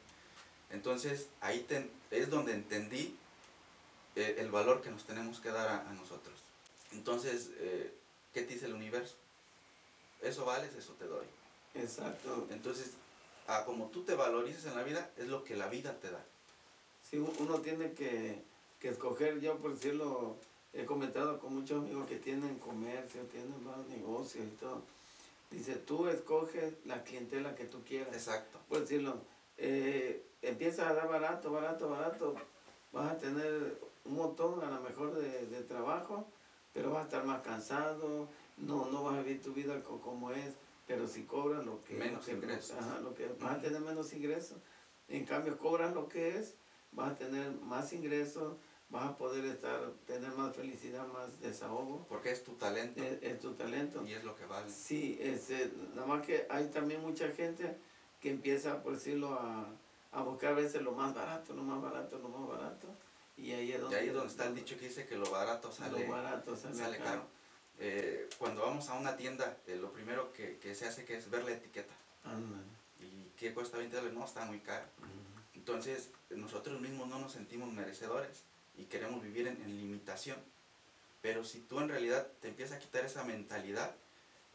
Entonces 0.71 1.27
ahí 1.41 1.65
es 2.11 2.29
donde 2.29 2.53
entendí 2.53 3.17
eh, 4.15 4.37
el 4.39 4.49
valor 4.49 4.81
que 4.81 4.91
nos 4.91 5.05
tenemos 5.05 5.39
que 5.39 5.51
dar 5.51 5.69
a, 5.69 5.93
nosotros. 5.93 6.44
Entonces, 6.95 7.51
eh, 7.57 7.93
¿qué 8.33 8.41
te 8.41 8.53
dice 8.53 8.65
el 8.65 8.73
universo? 8.73 9.15
Eso 10.21 10.45
vales, 10.45 10.73
eso 10.75 10.93
te 10.93 11.05
doy. 11.05 11.25
Exacto. 11.75 12.47
Entonces, 12.49 12.91
a 13.47 13.65
como 13.65 13.87
tú 13.87 14.03
te 14.03 14.15
valorices 14.15 14.65
en 14.65 14.75
la 14.75 14.83
vida, 14.83 15.11
es 15.17 15.27
lo 15.27 15.43
que 15.43 15.55
la 15.55 15.67
vida 15.67 15.99
te 15.99 16.09
da. 16.09 16.23
Sí, 17.09 17.17
uno 17.17 17.59
tiene 17.59 17.93
que, 17.93 18.41
que 18.79 18.89
escoger, 18.89 19.39
yo 19.39 19.57
por 19.57 19.73
decirlo, 19.73 20.37
he 20.73 20.85
comentado 20.85 21.39
con 21.39 21.53
muchos 21.53 21.83
amigos 21.83 22.07
que 22.07 22.17
tienen 22.17 22.57
comercio, 22.59 23.21
tienen 23.31 23.63
más 23.63 23.85
negocios 23.87 24.45
y 24.45 24.55
todo. 24.57 24.81
Dice, 25.51 25.75
tú 25.75 26.07
escoges 26.07 26.73
la 26.85 27.03
clientela 27.03 27.55
que 27.55 27.65
tú 27.65 27.83
quieras. 27.83 28.13
Exacto. 28.13 28.59
Por 28.67 28.81
decirlo, 28.81 29.15
eh, 29.57 30.25
empiezas 30.41 30.87
a 30.87 30.93
dar 30.93 31.07
barato, 31.07 31.51
barato, 31.51 31.89
barato, 31.89 32.35
vas 32.91 33.11
a 33.11 33.17
tener 33.17 33.79
un 34.05 34.15
montón 34.15 34.61
a 34.63 34.69
lo 34.69 34.81
mejor 34.81 35.13
de, 35.15 35.45
de, 35.47 35.61
trabajo, 35.63 36.27
pero 36.75 36.91
vas 36.91 37.03
a 37.03 37.05
estar 37.05 37.25
más 37.25 37.41
cansado, 37.41 38.27
no, 38.57 38.91
no 38.91 39.03
vas 39.03 39.15
a 39.15 39.21
vivir 39.21 39.41
tu 39.41 39.53
vida 39.53 39.81
como 39.81 40.29
es, 40.31 40.55
pero 40.85 41.07
si 41.07 41.23
cobras 41.23 41.65
lo 41.65 41.81
que... 41.81 41.93
Menos 41.95 42.27
ingresos. 42.27 42.77
Ajá, 42.77 42.99
lo 42.99 43.15
que, 43.15 43.27
vas 43.39 43.53
a 43.53 43.61
tener 43.61 43.79
menos 43.79 44.11
ingresos. 44.11 44.57
En 45.07 45.25
cambio, 45.25 45.57
cobras 45.57 45.95
lo 45.95 46.09
que 46.09 46.37
es, 46.37 46.55
vas 46.91 47.13
a 47.13 47.15
tener 47.15 47.49
más 47.61 47.93
ingresos, 47.93 48.57
vas 48.89 49.05
a 49.05 49.17
poder 49.17 49.45
estar, 49.45 49.93
tener 50.05 50.31
más 50.33 50.53
felicidad, 50.53 51.07
más 51.07 51.39
desahogo. 51.39 52.05
Porque 52.09 52.31
es 52.31 52.43
tu 52.43 52.51
talento. 52.55 53.01
Es, 53.01 53.39
tu 53.39 53.53
talento. 53.53 54.05
Y 54.05 54.11
es 54.11 54.25
lo 54.25 54.35
que 54.35 54.45
vale. 54.45 54.69
Sí, 54.69 55.17
este, 55.21 55.71
nada 55.95 56.05
más 56.05 56.25
que 56.25 56.45
hay 56.49 56.67
también 56.67 57.01
mucha 57.01 57.29
gente 57.29 57.77
que 58.19 58.31
empieza, 58.31 58.83
por 58.83 58.95
decirlo, 58.95 59.33
a, 59.33 59.65
a 60.11 60.23
buscar 60.23 60.51
a 60.51 60.55
veces 60.55 60.81
lo 60.81 60.91
más 60.91 61.15
barato, 61.15 61.53
lo 61.53 61.63
más 61.63 61.81
barato, 61.81 62.19
lo 62.19 62.27
más 62.27 62.49
barato. 62.49 62.87
Y 63.37 63.51
ahí 63.51 63.71
es 63.73 63.81
donde, 63.81 63.97
y 63.97 63.99
ahí 63.99 64.09
donde 64.09 64.31
está 64.31 64.45
el 64.45 64.55
dicho 64.55 64.77
que 64.77 64.87
dice 64.87 65.05
que 65.05 65.17
lo 65.17 65.29
barato 65.29 65.71
sale, 65.71 66.05
lo 66.05 66.11
barato 66.11 66.55
sale, 66.55 66.97
caro. 66.97 67.27
Eh, 67.79 68.29
cuando 68.37 68.61
vamos 68.61 68.89
a 68.89 68.93
una 68.93 69.17
tienda, 69.17 69.57
eh, 69.67 69.75
lo 69.75 69.91
primero 69.91 70.31
que, 70.31 70.57
que, 70.59 70.73
se 70.73 70.87
hace 70.87 71.03
que 71.03 71.17
es 71.17 71.29
ver 71.29 71.43
la 71.43 71.51
etiqueta. 71.51 71.93
¿Y 72.99 73.29
qué 73.37 73.53
cuesta 73.53 73.77
20 73.77 73.95
dólares? 73.95 74.17
No, 74.17 74.25
está 74.25 74.45
muy 74.45 74.59
caro. 74.59 74.85
Entonces, 75.53 76.11
nosotros 76.29 76.79
mismos 76.79 77.07
no 77.07 77.19
nos 77.19 77.33
sentimos 77.33 77.71
merecedores 77.71 78.43
y 78.77 78.85
queremos 78.85 79.21
vivir 79.21 79.47
en, 79.47 79.77
limitación. 79.77 80.37
Pero 81.21 81.43
si 81.43 81.59
tú 81.59 81.79
en 81.79 81.89
realidad 81.89 82.27
te 82.41 82.47
empiezas 82.47 82.77
a 82.77 82.79
quitar 82.79 83.03
esa 83.03 83.23
mentalidad, 83.23 83.95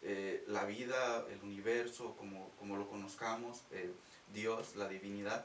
eh, 0.02 0.44
la 0.46 0.64
vida, 0.64 1.26
el 1.30 1.42
universo, 1.42 2.16
como, 2.16 2.50
como 2.58 2.76
lo 2.78 2.88
conozcamos, 2.88 3.62
Dios, 4.32 4.76
la 4.76 4.88
divinidad, 4.88 5.44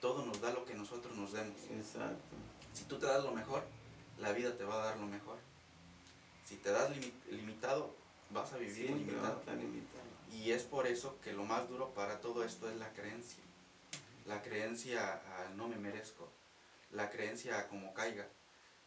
todo 0.00 0.26
nos 0.26 0.40
da 0.40 0.52
lo 0.52 0.64
que 0.64 0.74
nosotros 0.74 1.16
nos 1.16 1.32
demos. 1.32 1.58
Exacto. 1.70 2.18
Si 2.74 2.84
tú 2.84 2.98
te 2.98 3.06
das 3.06 3.24
lo 3.24 3.32
mejor, 3.32 3.64
la 4.18 4.32
vida 4.32 4.56
te 4.56 4.64
va 4.64 4.82
a 4.82 4.86
dar 4.86 4.96
lo 4.98 5.06
mejor. 5.06 5.38
Si 6.44 6.56
te 6.56 6.70
das 6.70 6.90
limitado, 7.30 7.94
vas 8.30 8.52
a 8.52 8.58
vivir 8.58 8.90
limitado. 8.90 9.40
Y 10.32 10.50
es 10.50 10.64
por 10.64 10.86
eso 10.86 11.18
que 11.22 11.32
lo 11.32 11.44
más 11.44 11.68
duro 11.68 11.90
para 11.94 12.20
todo 12.20 12.44
esto 12.44 12.68
es 12.68 12.76
la 12.76 12.92
creencia. 12.92 13.42
La 14.26 14.42
creencia 14.42 15.22
al 15.38 15.56
no 15.56 15.68
me 15.68 15.76
merezco 15.76 16.28
la 16.94 17.10
creencia 17.10 17.68
como 17.68 17.92
caiga. 17.92 18.26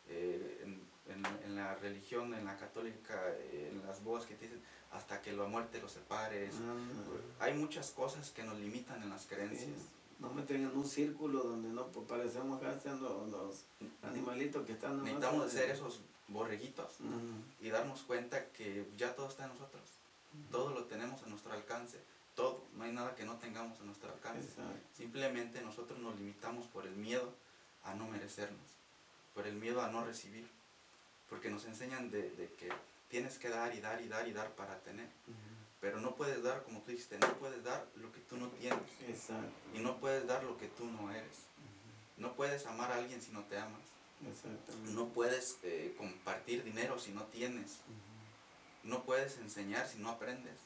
Eh, 0.09 0.65
en, 1.09 1.55
la 1.55 1.75
religión, 1.75 2.33
en 2.33 2.45
la 2.45 2.57
católica, 2.57 3.21
eh, 3.29 3.71
en 3.71 3.85
las 3.87 4.03
bodas 4.03 4.25
que 4.25 4.35
te 4.35 4.45
dicen, 4.45 4.61
hasta 4.91 5.21
que 5.21 5.31
la 5.31 5.45
muerte 5.45 5.81
los 5.81 5.91
separes. 5.91 6.53
Ah. 6.61 7.45
Hay 7.45 7.53
muchas 7.53 7.91
cosas 7.91 8.31
que 8.31 8.43
nos 8.43 8.57
limitan 8.59 9.01
en 9.01 9.09
las 9.09 9.25
creencias. 9.25 9.79
No 10.19 10.31
me 10.31 10.41
tengan 10.43 10.75
un 10.75 10.87
círculo 10.87 11.43
donde 11.43 11.69
no 11.69 11.87
parecemos 11.87 12.61
acá 12.61 12.79
siendo 12.79 13.27
los 13.29 13.65
animalitos 14.01 14.65
que 14.65 14.73
están... 14.73 15.03
Necesitamos 15.03 15.51
ser 15.51 15.69
esos 15.69 16.01
borreguitos 16.27 16.97
y 17.61 17.69
darnos 17.69 18.01
cuenta 18.01 18.51
que 18.51 18.89
ya 18.97 19.15
todo 19.15 19.27
está 19.27 19.43
en 19.43 19.49
nosotros. 19.49 19.83
Todo 20.51 20.71
lo 20.71 20.85
tenemos 20.85 21.21
a 21.23 21.27
nuestro 21.27 21.53
alcance. 21.53 21.99
Todo. 22.35 22.63
No 22.75 22.83
hay 22.83 22.91
nada 22.91 23.15
que 23.15 23.25
no 23.25 23.35
tengamos 23.37 23.79
a 23.79 23.83
nuestro 23.83 24.11
alcance. 24.11 24.49
Simplemente 24.95 25.61
nosotros 25.61 25.99
nos 25.99 26.15
limitamos 26.17 26.67
por 26.67 26.85
el 26.85 26.95
miedo 26.95 27.33
a 27.83 27.93
no 27.95 28.07
merecernos, 28.07 28.77
por 29.33 29.47
el 29.47 29.55
miedo 29.55 29.81
a 29.81 29.89
no 29.89 30.03
recibir, 30.03 30.47
porque 31.29 31.49
nos 31.49 31.65
enseñan 31.65 32.11
de, 32.11 32.53
que 32.59 32.69
tienes 33.09 33.37
que 33.37 33.49
dar 33.49 33.73
y 33.73 33.79
dar 33.79 34.01
y 34.01 34.07
dar 34.07 34.27
y 34.27 34.33
dar 34.33 34.51
para 34.55 34.79
tener. 34.79 35.07
Pero 35.79 35.99
no 35.99 36.15
puedes 36.15 36.41
dar, 36.41 36.63
como 36.63 36.81
tú 36.81 36.91
dijiste, 36.91 37.19
no 37.19 37.33
puedes 37.33 37.63
dar 37.63 37.85
lo 37.95 38.11
que 38.11 38.19
tú 38.21 38.37
no 38.37 38.47
tienes. 38.49 38.79
Y 39.75 39.79
no 39.79 39.97
puedes 39.97 40.25
dar 40.25 40.43
lo 40.43 40.57
que 40.57 40.67
tú 40.67 40.85
no 40.85 41.11
eres. 41.11 41.37
No 42.17 42.33
puedes 42.33 42.65
amar 42.65 42.91
a 42.91 42.95
alguien 42.95 43.21
si 43.21 43.31
no 43.31 43.43
te 43.43 43.57
amas. 43.57 43.81
No 44.93 45.09
puedes 45.09 45.59
eh, 45.63 45.93
compartir 45.97 46.63
dinero 46.63 46.97
si 46.97 47.11
no 47.11 47.23
tienes. 47.25 47.77
No 48.83 49.03
puedes 49.03 49.37
enseñar 49.37 49.87
si 49.87 49.99
no 49.99 50.09
aprendes. 50.09 50.57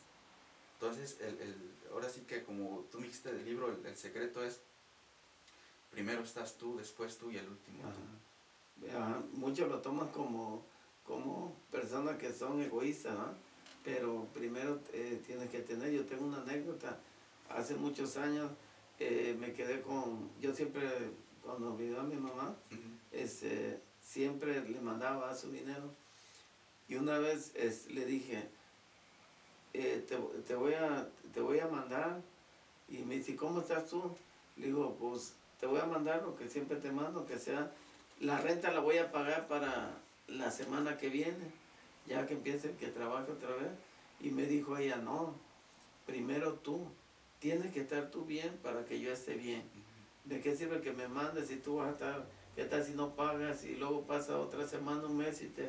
Entonces, 0.76 1.18
el, 1.20 1.76
ahora 1.92 2.10
sí 2.10 2.22
que 2.22 2.44
como 2.44 2.86
tú 2.92 3.00
me 3.00 3.04
dijiste 3.04 3.34
del 3.34 3.46
libro, 3.46 3.78
el 3.84 3.98
secreto 3.98 4.44
es 4.44 4.62
primero 5.92 6.24
estás 6.24 6.58
tú, 6.58 6.78
después 6.78 7.18
tú 7.18 7.30
y 7.30 7.38
el 7.38 7.50
último 7.50 7.84
muchos 9.34 9.70
lo 9.70 9.80
toman 9.80 10.10
como, 10.10 10.66
como 11.06 11.56
personas 11.72 12.18
que 12.18 12.34
son 12.34 12.62
egoístas, 12.62 13.16
pero 13.84 14.28
primero 14.34 14.80
eh, 14.94 15.22
tienes 15.26 15.50
que 15.50 15.60
tener, 15.60 15.92
yo 15.92 16.06
tengo 16.06 16.26
una 16.26 16.42
anécdota, 16.42 16.98
hace 17.50 17.76
muchos 17.76 18.18
años 18.18 18.50
eh, 19.00 19.36
me 19.40 19.54
quedé 19.54 19.82
con, 19.82 20.30
yo 20.40 20.54
siempre 20.54 20.88
cuando 21.44 21.76
vivía 21.76 22.00
a 22.00 22.04
mi 22.04 22.16
mamá, 22.16 22.56
este, 23.12 23.80
siempre 24.02 24.62
le 24.70 24.80
mandaba 24.80 25.36
su 25.36 25.52
dinero 25.52 25.92
y 26.88 26.96
una 26.96 27.18
vez 27.18 27.54
le 27.90 28.06
dije, 28.06 28.48
eh, 29.74 30.06
te, 30.08 30.18
te, 30.46 30.56
voy 30.56 30.74
a, 30.74 31.08
te 31.34 31.42
voy 31.42 31.60
a 31.60 31.68
mandar 31.68 32.22
y 32.90 33.00
me 33.00 33.16
dice, 33.16 33.36
¿cómo 33.36 33.62
estás 33.62 33.90
tú? 33.90 34.16
Le 34.58 34.68
digo, 34.68 34.96
pues 35.00 35.34
te 35.60 35.66
voy 35.66 35.80
a 35.80 35.86
mandar 35.86 36.22
lo 36.24 36.36
que 36.36 36.50
siempre 36.50 36.78
te 36.78 36.92
mando, 36.92 37.26
que 37.26 37.40
sea, 37.40 37.72
la 38.20 38.38
renta 38.40 38.72
la 38.72 38.82
voy 38.82 38.98
a 38.98 39.12
pagar 39.12 39.48
para 39.48 39.98
la 40.28 40.52
semana 40.52 40.98
que 40.98 41.10
viene, 41.10 41.52
ya 42.08 42.26
que 42.28 42.34
empiece 42.34 42.76
que 42.76 42.88
trabaje 42.88 43.32
otra 43.32 43.50
vez. 43.56 43.72
Y 44.20 44.30
me 44.30 44.46
dijo 44.46 44.78
ella, 44.78 44.98
no, 44.98 45.36
primero 46.06 46.54
tú, 46.54 46.86
tienes 47.40 47.74
que 47.74 47.82
estar 47.82 48.12
tú 48.12 48.26
bien 48.26 48.58
para 48.62 48.86
que 48.86 49.00
yo 49.00 49.12
esté 49.12 49.36
bien. 49.36 49.64
¿De 50.26 50.42
qué 50.42 50.56
sirve 50.56 50.82
que 50.82 50.94
me 50.94 51.08
mandes 51.08 51.48
si 51.48 51.58
tú 51.58 51.78
vas 51.78 51.88
a 51.88 51.92
estar, 51.92 52.28
qué 52.56 52.66
tal 52.66 52.86
si 52.86 52.94
no 52.94 53.16
pagas 53.16 53.64
y 53.64 53.76
luego 53.76 54.04
pasa 54.04 54.38
otra 54.38 54.68
semana, 54.68 55.06
un 55.06 55.18
mes 55.18 55.42
y 55.42 55.48
te, 55.48 55.68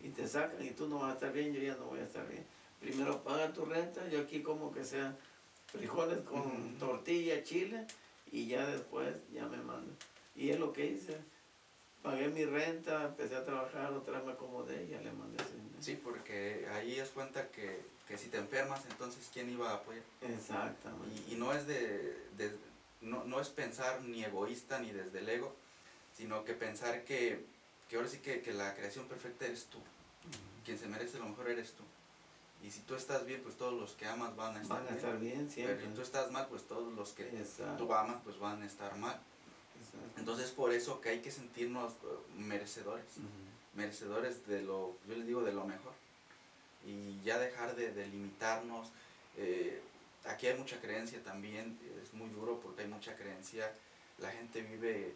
y 0.00 0.10
te 0.10 0.28
sacan 0.28 0.64
y 0.64 0.70
tú 0.70 0.86
no 0.86 1.00
vas 1.00 1.10
a 1.10 1.14
estar 1.14 1.32
bien, 1.32 1.52
yo 1.52 1.60
ya 1.60 1.74
no 1.76 1.86
voy 1.86 1.98
a 2.00 2.04
estar 2.04 2.26
bien. 2.28 2.44
Primero 2.80 3.22
paga 3.24 3.52
tu 3.52 3.64
renta, 3.64 4.08
yo 4.08 4.20
aquí 4.20 4.40
como 4.42 4.72
que 4.72 4.84
sea 4.84 5.16
frijoles 5.66 6.20
con 6.20 6.76
tortilla, 6.78 7.42
chile 7.42 7.86
y 8.30 8.46
ya 8.46 8.66
después 8.66 9.16
ya 9.32 9.46
me 9.46 9.56
mando. 9.58 9.92
Y 10.36 10.50
es 10.50 10.60
lo 10.60 10.72
que 10.72 10.86
hice. 10.86 11.16
Pagué 12.02 12.28
mi 12.28 12.44
renta, 12.44 13.06
empecé 13.06 13.34
a 13.34 13.44
trabajar, 13.44 13.92
otra 13.92 14.18
vez 14.18 14.26
me 14.26 14.32
acomodé 14.32 14.84
y 14.84 14.90
ya 14.90 15.00
le 15.00 15.10
mandé 15.10 15.42
dinero. 15.52 15.67
Sí, 15.80 15.98
porque 16.02 16.66
ahí 16.74 16.98
es 16.98 17.08
cuenta 17.10 17.48
que, 17.48 17.80
que 18.06 18.18
si 18.18 18.28
te 18.28 18.38
enfermas, 18.38 18.84
entonces 18.90 19.28
¿quién 19.32 19.50
iba 19.50 19.70
a 19.70 19.74
apoyar? 19.74 20.02
Exactamente. 20.22 21.22
Y, 21.28 21.34
y 21.34 21.36
no 21.36 21.52
es 21.52 21.66
de, 21.66 22.26
de- 22.36 22.56
no, 23.00 23.24
no 23.24 23.40
es 23.40 23.48
pensar 23.48 24.02
ni 24.02 24.24
egoísta 24.24 24.80
ni 24.80 24.90
desde 24.90 25.20
el 25.20 25.28
ego, 25.28 25.54
sino 26.16 26.44
que 26.44 26.54
pensar 26.54 27.04
que, 27.04 27.44
que 27.88 27.96
ahora 27.96 28.08
sí 28.08 28.18
que, 28.18 28.42
que 28.42 28.52
la 28.52 28.74
creación 28.74 29.06
perfecta 29.06 29.46
eres 29.46 29.66
tú. 29.66 29.78
Quien 30.64 30.78
se 30.78 30.86
merece 30.88 31.18
lo 31.18 31.26
mejor 31.26 31.48
eres 31.48 31.72
tú. 31.72 31.84
Y 32.60 32.72
si 32.72 32.80
tú 32.80 32.96
estás 32.96 33.24
bien, 33.24 33.40
pues 33.42 33.56
todos 33.56 33.80
los 33.80 33.92
que 33.92 34.06
amas 34.06 34.34
van 34.34 34.56
a 34.56 34.60
estar 34.62 34.78
Van 34.78 34.86
a 34.86 34.90
bien. 34.90 34.96
estar 34.96 35.18
bien 35.20 35.50
siempre. 35.50 35.76
Pero 35.76 35.88
si 35.90 35.94
tú 35.94 36.02
estás 36.02 36.30
mal, 36.32 36.46
pues 36.48 36.66
todos 36.66 36.92
los 36.92 37.12
que 37.12 37.28
Exacto. 37.28 37.84
tú 37.86 37.94
amas, 37.94 38.20
pues 38.24 38.36
van 38.40 38.60
a 38.62 38.66
estar 38.66 38.96
mal. 38.96 39.16
Exacto. 39.78 40.18
Entonces 40.18 40.50
por 40.50 40.72
eso 40.72 41.00
que 41.00 41.10
hay 41.10 41.20
que 41.20 41.30
sentirnos 41.30 41.92
merecedores. 42.36 43.06
Merecedores 43.74 44.46
de 44.46 44.62
lo, 44.62 44.96
yo 45.06 45.14
les 45.16 45.26
digo, 45.26 45.42
de 45.42 45.52
lo 45.52 45.64
mejor. 45.64 45.92
Y 46.86 47.20
ya 47.22 47.38
dejar 47.38 47.74
de, 47.76 47.92
de 47.92 48.06
limitarnos. 48.06 48.88
eh, 49.36 49.80
aquí 50.24 50.46
hay 50.46 50.58
mucha 50.58 50.80
creencia 50.80 51.22
también, 51.22 51.78
es 52.02 52.12
muy 52.12 52.28
duro 52.30 52.60
porque 52.60 52.82
hay 52.82 52.88
mucha 52.88 53.16
creencia. 53.16 53.72
La 54.18 54.30
gente 54.30 54.62
vive, 54.62 55.14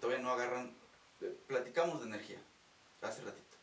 todavía 0.00 0.22
no 0.22 0.30
agarran, 0.32 0.72
eh, 1.20 1.34
platicamos 1.46 2.00
de 2.00 2.06
energía 2.08 2.38
hace 3.02 3.22
ratito. 3.22 3.56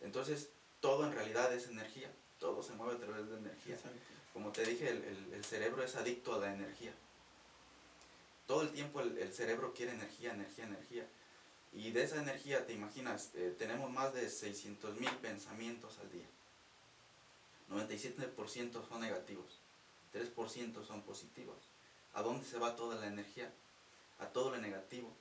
Entonces 0.00 0.48
todo 0.80 1.06
en 1.06 1.12
realidad 1.12 1.52
es 1.52 1.68
energía, 1.68 2.10
todo 2.38 2.62
se 2.62 2.72
mueve 2.72 2.94
a 2.94 2.98
través 3.06 3.28
de 3.28 3.36
energía. 3.36 3.74
Exacto. 3.74 3.98
Como 4.32 4.52
te 4.52 4.64
dije, 4.64 4.88
el, 4.88 5.02
el- 5.04 5.32
el 5.34 5.44
cerebro 5.44 5.82
es 5.82 5.96
adicto 5.96 6.34
a 6.34 6.38
la 6.38 6.54
energía. 6.54 6.92
Todo 8.46 8.62
el 8.62 8.70
tiempo 8.70 9.00
el, 9.00 9.18
el 9.18 9.32
cerebro 9.32 9.74
quiere 9.74 9.92
energía, 9.92 10.32
energía, 10.32 10.64
energía. 10.64 11.06
Y 11.72 11.90
de 11.90 12.02
esa 12.02 12.20
energía, 12.20 12.66
te 12.66 12.72
imaginas, 12.72 13.30
eh, 13.34 13.54
tenemos 13.58 13.90
más 13.90 14.14
de 14.14 14.28
600 14.28 14.98
mil 14.98 15.10
pensamientos 15.16 15.98
al 15.98 16.10
día. 16.10 16.26
97% 17.70 18.88
son 18.88 19.00
negativos, 19.00 19.60
3% 20.14 20.84
son 20.86 21.02
positivos. 21.02 21.56
¿A 22.14 22.22
dónde 22.22 22.46
se 22.46 22.58
va 22.58 22.76
toda 22.76 22.96
la 22.96 23.06
energía? 23.06 23.52
A 24.18 24.26
todo 24.26 24.50
lo 24.50 24.58
negativo. 24.58 25.12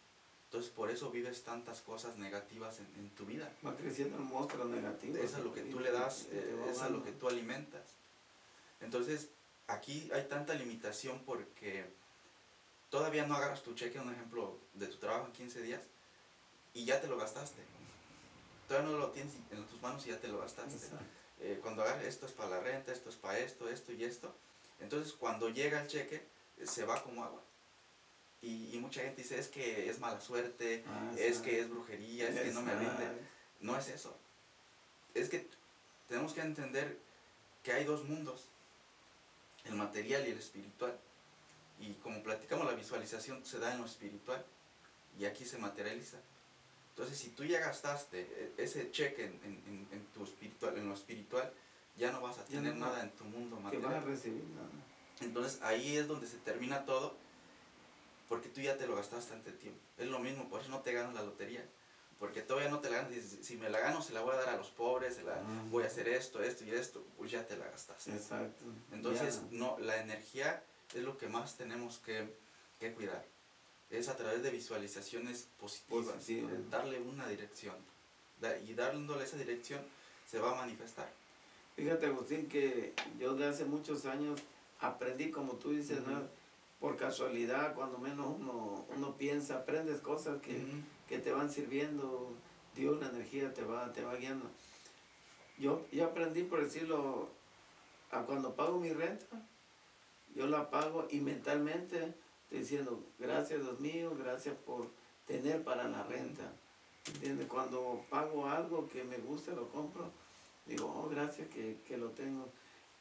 Entonces 0.45 0.71
por 0.71 0.89
eso 0.89 1.11
vives 1.11 1.43
tantas 1.43 1.81
cosas 1.81 2.15
negativas 2.17 2.79
en, 2.79 2.87
en 2.97 3.09
tu 3.09 3.25
vida. 3.25 3.51
Va 3.65 3.75
creciendo 3.75 4.17
el 4.17 4.23
monstruo 4.23 4.63
negativo. 4.65 5.17
Es 5.17 5.35
a 5.35 5.39
lo 5.39 5.53
que 5.53 5.61
tú 5.63 5.79
le 5.81 5.91
das, 5.91 6.27
eh, 6.31 6.65
es 6.71 6.81
a 6.81 6.89
lo 6.89 7.03
que 7.03 7.11
tú 7.11 7.27
alimentas. 7.27 7.95
Entonces, 8.79 9.29
aquí 9.67 10.09
hay 10.13 10.23
tanta 10.29 10.53
limitación 10.53 11.21
porque 11.25 11.85
todavía 12.89 13.27
no 13.27 13.35
agarras 13.35 13.61
tu 13.61 13.73
cheque, 13.73 13.99
un 13.99 14.13
ejemplo, 14.13 14.57
de 14.73 14.87
tu 14.87 14.97
trabajo 14.97 15.25
en 15.25 15.33
15 15.33 15.61
días 15.63 15.81
y 16.77 16.85
ya 16.85 17.01
te 17.01 17.07
lo 17.07 17.17
gastaste. 17.17 17.61
Todavía 18.67 18.91
no 18.91 18.97
lo 18.97 19.09
tienes 19.11 19.33
en 19.51 19.65
tus 19.65 19.81
manos 19.81 20.05
y 20.05 20.09
ya 20.09 20.19
te 20.19 20.27
lo 20.27 20.39
gastaste. 20.39 20.77
Eh, 21.39 21.59
cuando 21.61 21.81
agarras 21.81 22.05
esto 22.05 22.25
es 22.27 22.31
para 22.33 22.49
la 22.49 22.59
renta, 22.59 22.91
esto 22.91 23.09
es 23.09 23.15
para 23.15 23.39
esto, 23.39 23.67
esto 23.67 23.91
y 23.93 24.03
esto. 24.03 24.33
Entonces, 24.79 25.13
cuando 25.13 25.49
llega 25.49 25.81
el 25.81 25.87
cheque, 25.87 26.23
eh, 26.57 26.67
se 26.67 26.85
va 26.85 27.01
como 27.01 27.23
agua. 27.23 27.41
Y, 28.41 28.75
y 28.75 28.79
mucha 28.79 29.01
gente 29.01 29.23
dice, 29.23 29.39
es 29.39 29.47
que 29.47 29.89
es 29.89 29.99
mala 29.99 30.21
suerte, 30.21 30.83
Ah, 30.87 31.11
es 31.17 31.39
que 31.39 31.59
es 31.59 31.69
brujería, 31.69 32.29
es 32.29 32.39
que 32.39 32.51
no 32.51 32.61
me 32.61 32.75
rinde. 32.75 33.07
No 33.61 33.75
es 33.77 33.87
eso. 33.87 34.15
Es 35.15 35.29
que 35.29 35.47
tenemos 36.07 36.33
que 36.33 36.41
entender 36.41 36.99
que 37.63 37.73
hay 37.73 37.85
dos 37.85 38.03
mundos, 38.03 38.45
el 39.65 39.73
material 39.73 40.27
y 40.27 40.31
el 40.31 40.37
espiritual. 40.37 40.95
Y 41.79 41.93
como 41.95 42.21
platicamos, 42.21 42.65
la 42.67 42.73
visualización 42.73 43.43
se 43.45 43.57
da 43.59 43.73
en 43.73 43.79
lo 43.79 43.85
espiritual 43.85 44.45
y 45.17 45.25
aquí 45.25 45.45
se 45.45 45.57
materializa. 45.57 46.17
Entonces, 46.97 47.19
si 47.19 47.29
tú 47.29 47.43
ya 47.43 47.59
gastaste 47.59 48.21
eh, 48.21 48.51
ese 48.57 48.89
cheque 48.89 49.25
en, 49.25 49.39
en- 49.43 50.07
tu 50.15 50.23
espiritual, 50.23 50.75
en 50.79 50.87
lo 50.89 50.95
espiritual, 50.95 51.53
ya 51.95 52.11
no 52.11 52.21
vas 52.21 52.39
a 52.39 52.45
tener 52.45 52.73
no- 52.75 52.87
nada 52.87 53.03
en 53.03 53.11
tu 53.11 53.23
mundo 53.25 53.57
Que 53.69 53.77
van 53.77 53.93
a 53.93 53.97
material. 53.99 54.05
recibir 54.05 54.43
nada. 54.55 54.67
Entonces, 55.21 55.61
ahí 55.61 55.95
es 55.95 56.07
donde 56.07 56.25
se 56.25 56.37
termina 56.37 56.85
todo, 56.85 57.15
porque 58.27 58.49
tú 58.49 58.61
ya 58.61 58.77
te 58.77 58.87
lo 58.87 58.95
gastaste 58.95 59.31
ante 59.35 59.51
tiempo. 59.51 59.79
Es 59.99 60.07
lo 60.07 60.17
mismo, 60.17 60.49
por 60.49 60.61
eso 60.61 60.71
no 60.71 60.79
te 60.81 60.91
ganas 60.91 61.13
la 61.13 61.21
lotería. 61.21 61.63
Porque 62.19 62.41
todavía 62.41 62.69
no 62.71 62.79
te 62.79 62.89
la 62.89 62.97
ganas. 62.97 63.11
Dices, 63.11 63.45
si 63.45 63.57
me 63.57 63.69
la 63.69 63.79
gano, 63.79 64.01
se 64.01 64.11
la 64.13 64.21
voy 64.21 64.33
a 64.33 64.37
dar 64.37 64.49
a 64.49 64.57
los 64.57 64.69
pobres, 64.69 65.15
se 65.17 65.23
la, 65.23 65.39
voy 65.69 65.83
a 65.83 65.85
hacer 65.87 66.07
esto, 66.07 66.41
esto 66.41 66.63
y 66.65 66.71
esto. 66.71 67.05
Pues 67.15 67.29
ya 67.29 67.45
te 67.45 67.55
la 67.57 67.65
gastaste. 67.67 68.11
Exacto. 68.11 68.65
Entonces, 68.91 69.41
no, 69.51 69.77
la 69.77 69.97
energía 70.01 70.63
es 70.95 71.03
lo 71.03 71.15
que 71.19 71.27
más 71.27 71.57
tenemos 71.57 71.99
que, 71.99 72.27
que 72.79 72.91
cuidar. 72.93 73.23
Es 73.89 74.09
a 74.09 74.17
través 74.17 74.43
de 74.43 74.49
visualizaciones 74.49 75.47
positivas, 75.59 76.07
Positivas. 76.15 76.51
eh, 76.53 76.63
darle 76.69 76.99
una 76.99 77.27
dirección. 77.27 77.75
Y 78.67 78.73
dándole 78.73 79.23
esa 79.23 79.37
dirección 79.37 79.81
se 80.29 80.39
va 80.39 80.51
a 80.51 80.55
manifestar. 80.61 81.09
Fíjate, 81.75 82.07
Agustín, 82.07 82.47
que 82.47 82.93
yo 83.19 83.33
de 83.35 83.45
hace 83.47 83.65
muchos 83.65 84.05
años 84.05 84.41
aprendí, 84.79 85.31
como 85.31 85.53
tú 85.53 85.71
dices, 85.71 86.01
¿no? 86.05 86.17
Ujú. 86.17 86.27
por 86.79 86.95
casualidad, 86.95 87.73
cuando 87.73 87.97
menos 87.97 88.27
uno, 88.39 88.85
uno 88.95 89.17
piensa, 89.17 89.55
aprendes 89.57 89.99
cosas 89.99 90.39
que, 90.43 90.57
Ujú. 90.57 90.77
que 91.07 91.17
te 91.17 91.31
van 91.31 91.49
sirviendo, 91.49 92.31
Dios, 92.75 92.99
la 92.99 93.07
energía 93.09 93.51
te 93.51 93.63
va, 93.63 93.91
te 93.93 94.03
va 94.03 94.13
guiando. 94.15 94.47
Yo, 95.57 95.87
yo 95.91 96.05
aprendí, 96.05 96.43
por 96.43 96.63
decirlo, 96.63 97.29
a 98.11 98.21
cuando 98.21 98.53
pago 98.53 98.79
mi 98.79 98.91
renta, 98.93 99.41
yo 100.35 100.45
la 100.45 100.69
pago 100.69 101.07
y 101.09 101.19
mentalmente 101.19 102.13
diciendo, 102.49 103.03
gracias 103.19 103.61
Dios 103.61 103.79
mío, 103.79 104.15
gracias 104.17 104.55
por 104.65 104.87
tener 105.25 105.63
para 105.63 105.87
la 105.87 106.03
renta. 106.03 106.51
¿Entiendes? 107.13 107.47
Cuando 107.47 108.05
pago 108.09 108.47
algo 108.47 108.87
que 108.89 109.03
me 109.03 109.17
gusta, 109.17 109.53
lo 109.53 109.69
compro, 109.69 110.11
digo, 110.65 110.87
oh, 110.87 111.09
gracias 111.09 111.47
que, 111.49 111.77
que 111.87 111.97
lo 111.97 112.09
tengo. 112.09 112.49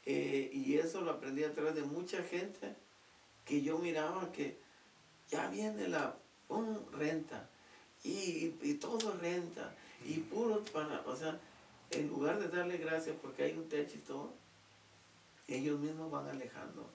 Eh, 0.05 0.49
y 0.53 0.75
eso 0.75 1.01
lo 1.01 1.11
aprendí 1.11 1.43
a 1.43 1.53
través 1.53 1.75
de 1.75 1.83
mucha 1.83 2.23
gente 2.23 2.75
que 3.43 3.61
yo 3.61 3.77
miraba 3.77 4.31
que 4.31 4.57
ya 5.29 5.49
viene 5.49 5.89
la 5.89 6.15
pum, 6.47 6.77
renta 6.93 7.49
y, 8.03 8.55
y 8.61 8.73
todo 8.75 9.17
renta 9.19 9.75
y 10.05 10.19
puro 10.19 10.63
para, 10.71 11.01
o 11.05 11.15
sea, 11.15 11.39
en 11.91 12.07
lugar 12.07 12.39
de 12.39 12.47
darle 12.47 12.77
gracias 12.77 13.15
porque 13.21 13.43
hay 13.43 13.53
un 13.53 13.67
techo 13.67 13.95
y 13.97 14.01
todo, 14.01 14.33
ellos 15.47 15.79
mismos 15.79 16.11
van 16.11 16.27
alejando 16.27 16.89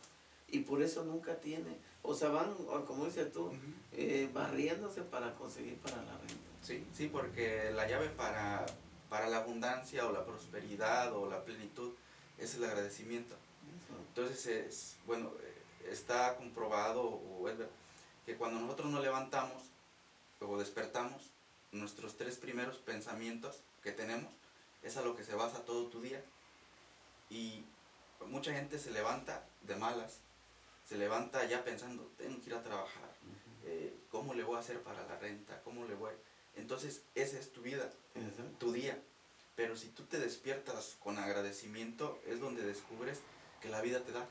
y 0.48 0.60
por 0.60 0.82
eso 0.82 1.04
nunca 1.04 1.36
tiene, 1.40 1.76
o 2.02 2.14
sea, 2.14 2.30
van, 2.30 2.54
o 2.68 2.84
como 2.84 3.06
dices 3.06 3.32
tú, 3.32 3.52
eh, 3.92 4.28
barriéndose 4.32 5.02
para 5.02 5.34
conseguir 5.34 5.78
para 5.78 5.96
la 5.96 6.18
renta. 6.18 6.50
Sí, 6.62 6.86
sí, 6.92 7.08
porque 7.08 7.70
la 7.72 7.88
llave 7.88 8.08
para, 8.08 8.66
para 9.08 9.28
la 9.28 9.38
abundancia 9.38 10.06
o 10.06 10.12
la 10.12 10.24
prosperidad 10.24 11.12
o 11.14 11.28
la 11.28 11.44
plenitud 11.44 11.92
es 12.38 12.54
el 12.54 12.64
agradecimiento. 12.64 13.34
Eso. 13.34 13.98
Entonces, 14.08 14.46
es, 14.46 14.96
bueno, 15.06 15.30
eh, 15.42 15.90
está 15.90 16.36
comprobado 16.36 17.02
o 17.02 17.48
es 17.48 17.56
que 18.26 18.36
cuando 18.36 18.60
nosotros 18.60 18.90
nos 18.90 19.02
levantamos 19.02 19.62
o 20.40 20.58
despertamos, 20.58 21.30
nuestros 21.72 22.16
tres 22.16 22.36
primeros 22.36 22.76
pensamientos 22.78 23.60
que 23.82 23.92
tenemos 23.92 24.32
es 24.82 24.96
a 24.96 25.02
lo 25.02 25.16
que 25.16 25.24
se 25.24 25.34
basa 25.34 25.64
todo 25.64 25.86
tu 25.86 26.00
día. 26.00 26.22
Y 27.30 27.64
mucha 28.28 28.52
gente 28.52 28.78
se 28.78 28.90
levanta 28.90 29.44
de 29.62 29.76
malas, 29.76 30.18
se 30.92 30.98
levanta 30.98 31.42
ya 31.46 31.64
pensando, 31.64 32.12
tengo 32.18 32.38
que 32.42 32.50
ir 32.50 32.54
a 32.54 32.62
trabajar, 32.62 33.16
eh, 33.64 33.96
¿cómo 34.10 34.34
le 34.34 34.44
voy 34.44 34.56
a 34.56 34.60
hacer 34.60 34.82
para 34.82 35.02
la 35.06 35.16
renta? 35.16 35.62
¿Cómo 35.62 35.86
le 35.86 35.94
voy? 35.94 36.12
Entonces, 36.54 37.00
esa 37.14 37.38
es 37.38 37.50
tu 37.50 37.62
vida 37.62 37.90
tu 38.58 38.72
día. 38.72 39.02
Pero 39.54 39.74
si 39.74 39.88
tú 39.88 40.02
te 40.04 40.18
despiertas 40.20 40.96
con 41.00 41.16
agradecimiento, 41.18 42.20
es 42.26 42.40
donde 42.40 42.62
descubres 42.62 43.20
que 43.62 43.70
la 43.70 43.80
vida 43.80 44.00
te 44.04 44.12
da. 44.12 44.26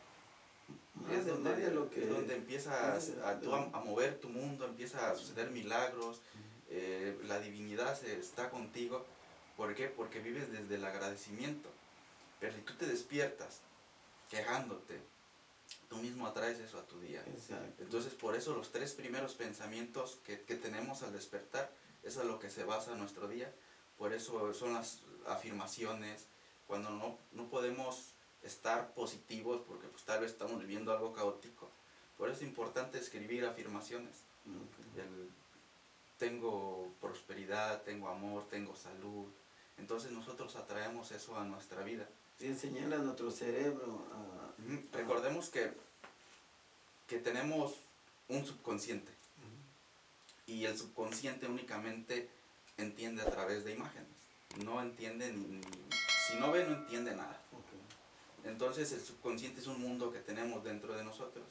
Más 0.93 1.13
Es 1.17 1.25
de- 1.25 1.31
donde, 1.31 1.49
más 1.49 1.59
de 1.59 1.71
lo 1.71 1.89
que 1.89 2.03
es 2.03 2.09
donde 2.09 2.35
empiezas 2.35 3.09
a, 3.23 3.39
tú 3.39 3.55
a- 3.55 3.69
a 3.73 3.79
mover 3.81 4.19
tu 4.19 4.29
mundo, 4.29 4.65
empieza 4.67 5.09
a 5.09 5.15
suceder 5.15 5.49
milagros, 5.49 6.21
eh, 6.69 7.17
la 7.23 7.39
divinidad 7.39 8.03
está 8.05 8.51
contigo. 8.51 9.03
¿Por 9.57 9.73
qué? 9.73 9.87
Porque 9.87 10.19
vives 10.19 10.51
desde 10.51 10.75
el 10.75 10.85
agradecimiento. 10.85 11.71
Pero 12.39 12.53
si 12.53 12.61
tú 12.61 12.75
te 12.75 12.85
despiertas 12.85 13.61
quejándote, 14.29 15.01
tú 15.91 15.97
mismo 15.97 16.25
atraes 16.25 16.57
eso 16.59 16.79
a 16.79 16.87
tu 16.87 17.01
día. 17.01 17.21
Exacto. 17.27 17.83
Entonces, 17.83 18.13
por 18.13 18.33
eso 18.33 18.55
los 18.55 18.71
tres 18.71 18.93
primeros 18.93 19.33
pensamientos 19.35 20.19
que, 20.25 20.39
que 20.39 20.55
tenemos 20.55 21.03
al 21.03 21.11
despertar, 21.11 21.69
es 22.01 22.17
a 22.17 22.23
lo 22.23 22.39
que 22.39 22.49
se 22.49 22.63
basa 22.63 22.95
nuestro 22.95 23.27
día. 23.27 23.53
Por 23.97 24.13
eso 24.13 24.53
son 24.53 24.73
las 24.73 25.01
afirmaciones, 25.27 26.27
cuando 26.65 26.91
no, 26.91 27.17
no 27.33 27.49
podemos 27.49 28.13
estar 28.41 28.93
positivos 28.93 29.61
porque 29.67 29.87
pues 29.89 30.03
tal 30.03 30.21
vez 30.21 30.31
estamos 30.31 30.61
viviendo 30.61 30.93
algo 30.93 31.11
caótico. 31.11 31.69
Por 32.17 32.29
eso 32.29 32.37
es 32.37 32.47
importante 32.47 32.97
escribir 32.97 33.45
afirmaciones. 33.45 34.23
El, 34.95 35.29
tengo 36.17 36.87
prosperidad, 37.01 37.81
tengo 37.81 38.07
amor, 38.07 38.45
tengo 38.49 38.77
salud. 38.77 39.27
Entonces 39.77 40.11
nosotros 40.11 40.55
atraemos 40.55 41.11
eso 41.11 41.37
a 41.37 41.43
nuestra 41.43 41.83
vida. 41.83 42.07
Sí, 42.39 42.47
enseñar 42.47 42.93
a 42.93 42.99
nuestro 42.99 43.29
cerebro 43.29 44.05
a... 44.13 44.40
Recordemos 44.93 45.49
que, 45.49 45.71
que 47.07 47.19
tenemos 47.19 47.75
un 48.27 48.45
subconsciente. 48.45 49.11
Y 50.47 50.65
el 50.65 50.77
subconsciente 50.77 51.47
únicamente 51.47 52.29
entiende 52.77 53.21
a 53.21 53.31
través 53.31 53.63
de 53.63 53.73
imágenes. 53.73 54.09
No 54.65 54.81
entiende 54.81 55.31
ni, 55.31 55.61
si 56.27 56.35
no 56.39 56.51
ve 56.51 56.65
no 56.65 56.75
entiende 56.75 57.15
nada. 57.15 57.39
Entonces 58.43 58.91
el 58.91 59.01
subconsciente 59.01 59.61
es 59.61 59.67
un 59.67 59.79
mundo 59.79 60.11
que 60.11 60.19
tenemos 60.19 60.63
dentro 60.63 60.95
de 60.95 61.03
nosotros. 61.03 61.45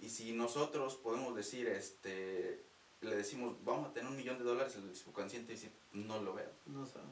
Y 0.00 0.08
si 0.08 0.32
nosotros 0.32 0.94
podemos 0.96 1.36
decir, 1.36 1.68
este, 1.68 2.64
le 3.02 3.16
decimos, 3.16 3.56
vamos 3.64 3.90
a 3.90 3.92
tener 3.92 4.10
un 4.10 4.16
millón 4.16 4.38
de 4.38 4.44
dólares, 4.44 4.74
el 4.76 4.96
subconsciente 4.96 5.52
dice, 5.52 5.70
no 5.92 6.22
lo 6.22 6.34
veo. 6.34 6.50
No 6.66 6.86
sabe. 6.86 7.06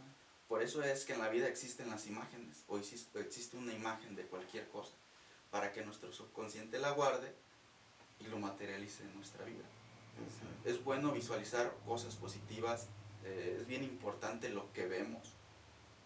Por 0.48 0.62
eso 0.62 0.82
es 0.82 1.04
que 1.04 1.12
en 1.12 1.20
la 1.20 1.28
vida 1.28 1.46
existen 1.46 1.90
las 1.90 2.06
imágenes, 2.06 2.64
o 2.68 2.78
existe 2.78 3.56
una 3.56 3.74
imagen 3.74 4.16
de 4.16 4.24
cualquier 4.24 4.66
cosa, 4.68 4.94
para 5.50 5.72
que 5.72 5.84
nuestro 5.84 6.10
subconsciente 6.12 6.78
la 6.78 6.92
guarde 6.92 7.34
y 8.20 8.24
lo 8.24 8.38
materialice 8.38 9.02
en 9.02 9.14
nuestra 9.14 9.44
vida. 9.44 9.64
Es 10.64 10.82
bueno 10.82 11.12
visualizar 11.12 11.74
cosas 11.86 12.16
positivas, 12.16 12.86
eh, 13.24 13.58
es 13.60 13.66
bien 13.66 13.84
importante 13.84 14.48
lo 14.48 14.72
que 14.72 14.86
vemos, 14.86 15.34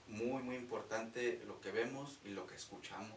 muy, 0.09 0.43
muy 0.43 0.57
importante 0.57 1.41
lo 1.47 1.61
que 1.61 1.71
vemos 1.71 2.19
y 2.25 2.31
lo 2.31 2.47
que 2.47 2.57
escuchamos. 2.57 3.17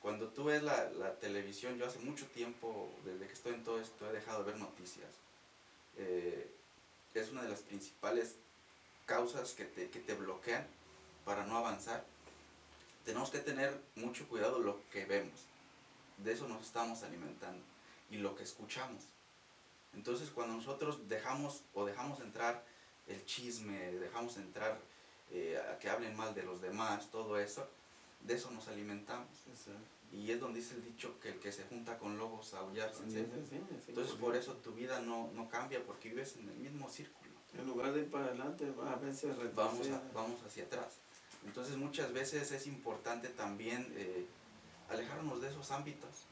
Cuando 0.00 0.28
tú 0.28 0.44
ves 0.44 0.62
la, 0.62 0.90
la 0.90 1.14
televisión, 1.16 1.76
yo 1.76 1.86
hace 1.86 1.98
mucho 1.98 2.26
tiempo, 2.28 2.90
desde 3.04 3.26
que 3.26 3.32
estoy 3.32 3.54
en 3.54 3.64
todo 3.64 3.80
esto, 3.80 4.08
he 4.08 4.12
dejado 4.12 4.44
de 4.44 4.52
ver 4.52 4.60
noticias. 4.60 5.10
Eh, 5.98 6.50
es 7.14 7.30
una 7.30 7.42
de 7.42 7.48
las 7.48 7.60
principales 7.60 8.36
causas 9.06 9.52
que 9.52 9.64
te, 9.64 9.88
que 9.88 10.00
te 10.00 10.14
bloquean 10.14 10.66
para 11.24 11.46
no 11.46 11.56
avanzar. 11.56 12.04
Tenemos 13.04 13.30
que 13.30 13.38
tener 13.38 13.80
mucho 13.94 14.28
cuidado 14.28 14.58
lo 14.58 14.80
que 14.90 15.04
vemos. 15.06 15.46
De 16.18 16.32
eso 16.32 16.48
nos 16.48 16.62
estamos 16.66 17.02
alimentando. 17.02 17.64
Y 18.10 18.18
lo 18.18 18.34
que 18.36 18.42
escuchamos. 18.42 19.02
Entonces 19.94 20.30
cuando 20.30 20.54
nosotros 20.56 21.08
dejamos 21.08 21.62
o 21.72 21.86
dejamos 21.86 22.20
entrar 22.20 22.64
el 23.06 23.24
chisme, 23.24 23.92
dejamos 23.92 24.36
entrar 24.36 24.78
eh, 25.30 25.60
a 25.72 25.78
que 25.78 25.88
hablen 25.88 26.16
mal 26.16 26.34
de 26.34 26.42
los 26.42 26.60
demás, 26.60 27.10
todo 27.10 27.38
eso, 27.38 27.66
de 28.20 28.34
eso 28.34 28.50
nos 28.50 28.68
alimentamos. 28.68 29.28
Y 30.12 30.30
es 30.30 30.40
donde 30.40 30.60
dice 30.60 30.74
el 30.74 30.84
dicho 30.84 31.18
que 31.20 31.30
el 31.30 31.38
que 31.40 31.50
se 31.50 31.64
junta 31.64 31.98
con 31.98 32.18
lobos 32.18 32.54
a 32.54 32.60
aullar 32.60 32.92
Entonces 33.88 34.14
por 34.14 34.36
eso 34.36 34.54
tu 34.54 34.72
vida 34.72 35.00
no, 35.00 35.30
no 35.34 35.48
cambia 35.48 35.84
porque 35.84 36.10
vives 36.10 36.36
en 36.36 36.48
el 36.48 36.56
mismo 36.56 36.88
círculo. 36.88 37.25
En 37.54 37.66
lugar 37.66 37.92
de 37.92 38.00
ir 38.00 38.10
para 38.10 38.26
adelante, 38.26 38.66
a 38.86 38.96
veces 38.96 39.34
vamos, 39.54 39.88
vamos 40.12 40.42
hacia 40.46 40.64
atrás. 40.64 40.98
Entonces 41.46 41.76
muchas 41.76 42.12
veces 42.12 42.50
es 42.52 42.66
importante 42.66 43.28
también 43.28 43.92
eh, 43.96 44.26
alejarnos 44.90 45.40
de 45.40 45.48
esos 45.48 45.70
ámbitos 45.70 46.26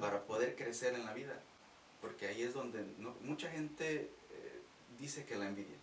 para 0.00 0.22
poder 0.24 0.54
crecer 0.56 0.94
en 0.94 1.04
la 1.04 1.14
vida. 1.14 1.40
Porque 2.00 2.26
ahí 2.26 2.42
es 2.42 2.54
donde 2.54 2.84
mucha 3.22 3.50
gente 3.50 4.10
eh, 4.30 4.62
dice 4.98 5.24
que 5.24 5.36
la 5.36 5.48
envidia. 5.48 5.76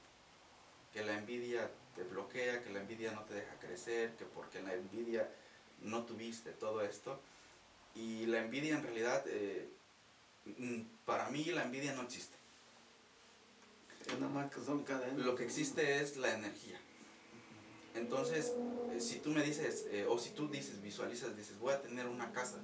Que 0.93 1.03
la 1.03 1.17
envidia 1.17 1.69
te 1.95 2.03
bloquea, 2.03 2.63
que 2.63 2.69
la 2.71 2.81
envidia 2.81 3.11
no 3.11 3.23
te 3.23 3.35
deja 3.35 3.55
crecer, 3.59 4.15
que 4.15 4.25
porque 4.25 4.61
la 4.61 4.73
envidia 4.73 5.29
no 5.81 6.03
tuviste 6.03 6.51
todo 6.51 6.81
esto. 6.81 7.19
Y 7.95 8.25
la 8.27 8.39
envidia 8.39 8.75
en 8.75 8.83
realidad, 8.83 9.23
eh, 9.27 9.67
mm, 10.45 10.81
para 11.05 11.29
mí 11.29 11.43
la 11.45 11.63
envidia 11.63 11.93
no 11.93 12.03
existe. 12.03 12.37
Lo 15.17 15.35
que 15.35 15.43
existe 15.43 16.01
es 16.01 16.17
la 16.17 16.33
energía. 16.33 16.79
Entonces, 17.95 18.53
eh, 18.91 18.99
si 18.99 19.19
tú 19.19 19.29
me 19.29 19.43
dices, 19.43 19.87
eh, 19.91 20.05
o 20.07 20.17
si 20.17 20.29
tú 20.31 20.47
dices, 20.47 20.81
visualizas, 20.81 21.35
dices, 21.35 21.59
voy 21.59 21.73
a 21.73 21.81
tener 21.81 22.07
una 22.07 22.31
casa. 22.31 22.57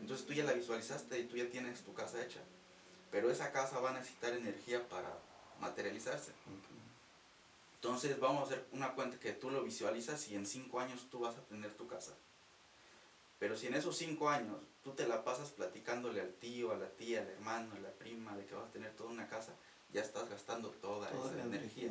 Entonces 0.00 0.26
tú 0.26 0.32
ya 0.32 0.44
la 0.44 0.52
visualizaste 0.52 1.18
y 1.18 1.24
tú 1.24 1.36
ya 1.36 1.48
tienes 1.50 1.82
tu 1.82 1.92
casa 1.94 2.22
hecha. 2.22 2.40
Pero 3.10 3.30
esa 3.30 3.52
casa 3.52 3.80
va 3.80 3.90
a 3.90 3.94
necesitar 3.94 4.32
energía 4.32 4.86
para 4.88 5.18
materializarse. 5.60 6.32
Entonces 7.76 8.18
vamos 8.18 8.42
a 8.42 8.46
hacer 8.46 8.66
una 8.72 8.94
cuenta 8.94 9.18
que 9.18 9.32
tú 9.32 9.50
lo 9.50 9.62
visualizas 9.62 10.28
y 10.28 10.34
en 10.34 10.46
cinco 10.46 10.80
años 10.80 11.08
tú 11.10 11.20
vas 11.20 11.36
a 11.36 11.42
tener 11.42 11.74
tu 11.74 11.86
casa. 11.86 12.12
Pero 13.38 13.56
si 13.56 13.68
en 13.68 13.74
esos 13.74 13.96
cinco 13.96 14.28
años 14.28 14.56
tú 14.82 14.92
te 14.92 15.06
la 15.06 15.24
pasas 15.24 15.50
platicándole 15.50 16.20
al 16.20 16.32
tío, 16.34 16.72
a 16.72 16.76
la 16.76 16.88
tía, 16.90 17.20
al 17.20 17.28
hermano, 17.28 17.74
a 17.74 17.78
la 17.78 17.92
prima 17.92 18.36
de 18.36 18.46
que 18.46 18.54
vas 18.54 18.68
a 18.68 18.72
tener 18.72 18.92
toda 18.96 19.10
una 19.10 19.28
casa, 19.28 19.52
ya 19.92 20.02
estás 20.02 20.28
gastando 20.28 20.70
toda, 20.70 21.08
esa 21.08 21.42
energía. 21.42 21.90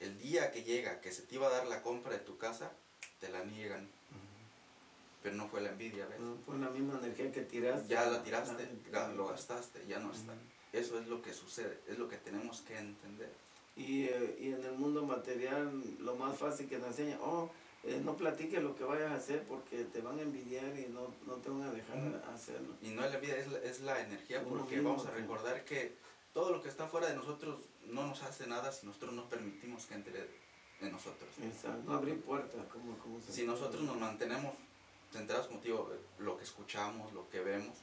El 0.00 0.18
día 0.18 0.50
que 0.50 0.62
llega, 0.62 1.00
que 1.00 1.12
se 1.12 1.22
te 1.22 1.36
iba 1.36 1.46
a 1.46 1.50
dar 1.50 1.66
la 1.66 1.82
compra 1.82 2.12
de 2.12 2.18
tu 2.18 2.36
casa, 2.36 2.72
te 3.20 3.28
la 3.28 3.44
niegan. 3.44 3.88
Pero 5.22 5.36
no 5.36 5.48
fue 5.48 5.62
la 5.62 5.70
envidia, 5.70 6.06
¿ves? 6.06 6.20
No 6.20 6.36
fue 6.44 6.58
la 6.58 6.68
misma 6.68 6.98
energía 6.98 7.32
que 7.32 7.40
tiraste. 7.40 7.88
Ya 7.88 8.04
la 8.06 8.22
tiraste, 8.22 8.68
lo 9.16 9.26
gastaste, 9.26 9.86
ya 9.86 9.98
no 9.98 10.12
está. 10.12 10.34
Eso 10.72 10.98
es 10.98 11.06
lo 11.06 11.22
que 11.22 11.32
sucede, 11.32 11.78
es 11.88 11.98
lo 11.98 12.08
que 12.08 12.16
tenemos 12.18 12.60
que 12.62 12.76
entender. 12.76 13.32
Y, 13.76 14.04
eh, 14.04 14.36
y, 14.40 14.48
en 14.52 14.64
el 14.64 14.72
mundo 14.72 15.04
material 15.04 15.82
lo 16.00 16.14
más 16.16 16.36
fácil 16.36 16.68
que 16.68 16.78
te 16.78 16.86
enseña, 16.86 17.18
oh, 17.22 17.50
eh, 17.84 18.00
no 18.04 18.16
platiques 18.16 18.62
lo 18.62 18.76
que 18.76 18.84
vayas 18.84 19.12
a 19.12 19.16
hacer 19.16 19.42
porque 19.44 19.84
te 19.84 20.00
van 20.00 20.18
a 20.18 20.22
envidiar 20.22 20.78
y 20.78 20.86
no, 20.92 21.12
no 21.26 21.34
te 21.34 21.50
van 21.50 21.62
a 21.62 21.72
dejar 21.72 22.24
hacerlo. 22.32 22.74
Y 22.82 22.90
no 22.90 23.04
es 23.04 23.10
la 23.10 23.16
envidia, 23.16 23.36
es 23.36 23.48
la, 23.48 23.58
es 23.58 23.80
la 23.80 24.00
energía 24.00 24.42
porque 24.44 24.80
vamos 24.80 25.06
a 25.06 25.10
recordar 25.10 25.64
que 25.64 25.92
todo 26.34 26.50
lo 26.50 26.60
que 26.60 26.68
está 26.68 26.86
fuera 26.88 27.06
de 27.06 27.14
nosotros 27.14 27.60
no 27.86 28.06
nos 28.06 28.22
hace 28.24 28.46
nada 28.46 28.72
si 28.72 28.86
nosotros 28.86 29.14
no 29.14 29.28
permitimos 29.30 29.86
que 29.86 29.94
entre 29.94 30.28
en 30.80 30.92
nosotros. 30.92 31.30
Exacto, 31.40 31.82
no 31.86 31.94
abrir 31.94 32.20
puertas. 32.20 32.60
como 32.66 33.20
si 33.30 33.46
nosotros 33.46 33.82
nos 33.82 33.96
mantenemos 33.96 34.54
centrados, 35.12 35.46
como 35.46 35.60
digo, 35.60 35.92
lo 36.18 36.36
que 36.36 36.42
escuchamos, 36.42 37.12
lo 37.12 37.30
que 37.30 37.40
vemos, 37.40 37.78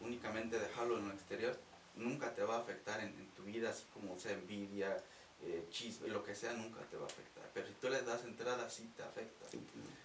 únicamente 0.00 0.58
dejarlo 0.58 0.98
en 0.98 1.08
lo 1.08 1.14
exterior, 1.14 1.56
nunca 1.94 2.34
te 2.34 2.42
va 2.42 2.56
a 2.56 2.60
afectar 2.60 3.00
en, 3.00 3.30
tu 3.36 3.42
vida, 3.44 3.68
así 3.68 3.84
como 3.92 4.18
sea 4.18 4.32
envidia, 4.32 4.96
eh, 5.42 5.66
chisme, 5.70 6.08
lo 6.08 6.24
que 6.24 6.34
sea, 6.34 6.54
nunca 6.54 6.80
te 6.90 6.96
va 6.96 7.02
a 7.02 7.06
afectar. 7.06 7.50
Pero 7.52 7.66
si 7.66 7.74
tú 7.74 7.90
le 7.90 8.00
das 8.02 8.24
entrada, 8.24 8.68
sí 8.70 8.90
te 8.96 9.02
afecta. 9.02 9.46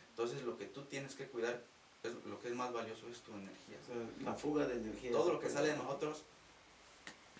Entonces 0.10 0.43
lo 0.43 0.58
que 0.58 0.65
tú 0.65 0.84
tienes 0.84 1.15
que 1.15 1.27
cuidar, 1.27 1.63
es, 2.03 2.13
lo 2.25 2.39
que 2.41 2.49
es 2.49 2.55
más 2.55 2.73
valioso 2.73 3.08
es 3.08 3.19
tu 3.21 3.31
energía. 3.34 3.77
la 4.23 4.34
fuga 4.34 4.65
de 4.67 4.75
energía. 4.75 5.12
Todo 5.12 5.34
lo 5.34 5.39
que 5.39 5.49
sale 5.49 5.69
de 5.69 5.77
nosotros 5.77 6.23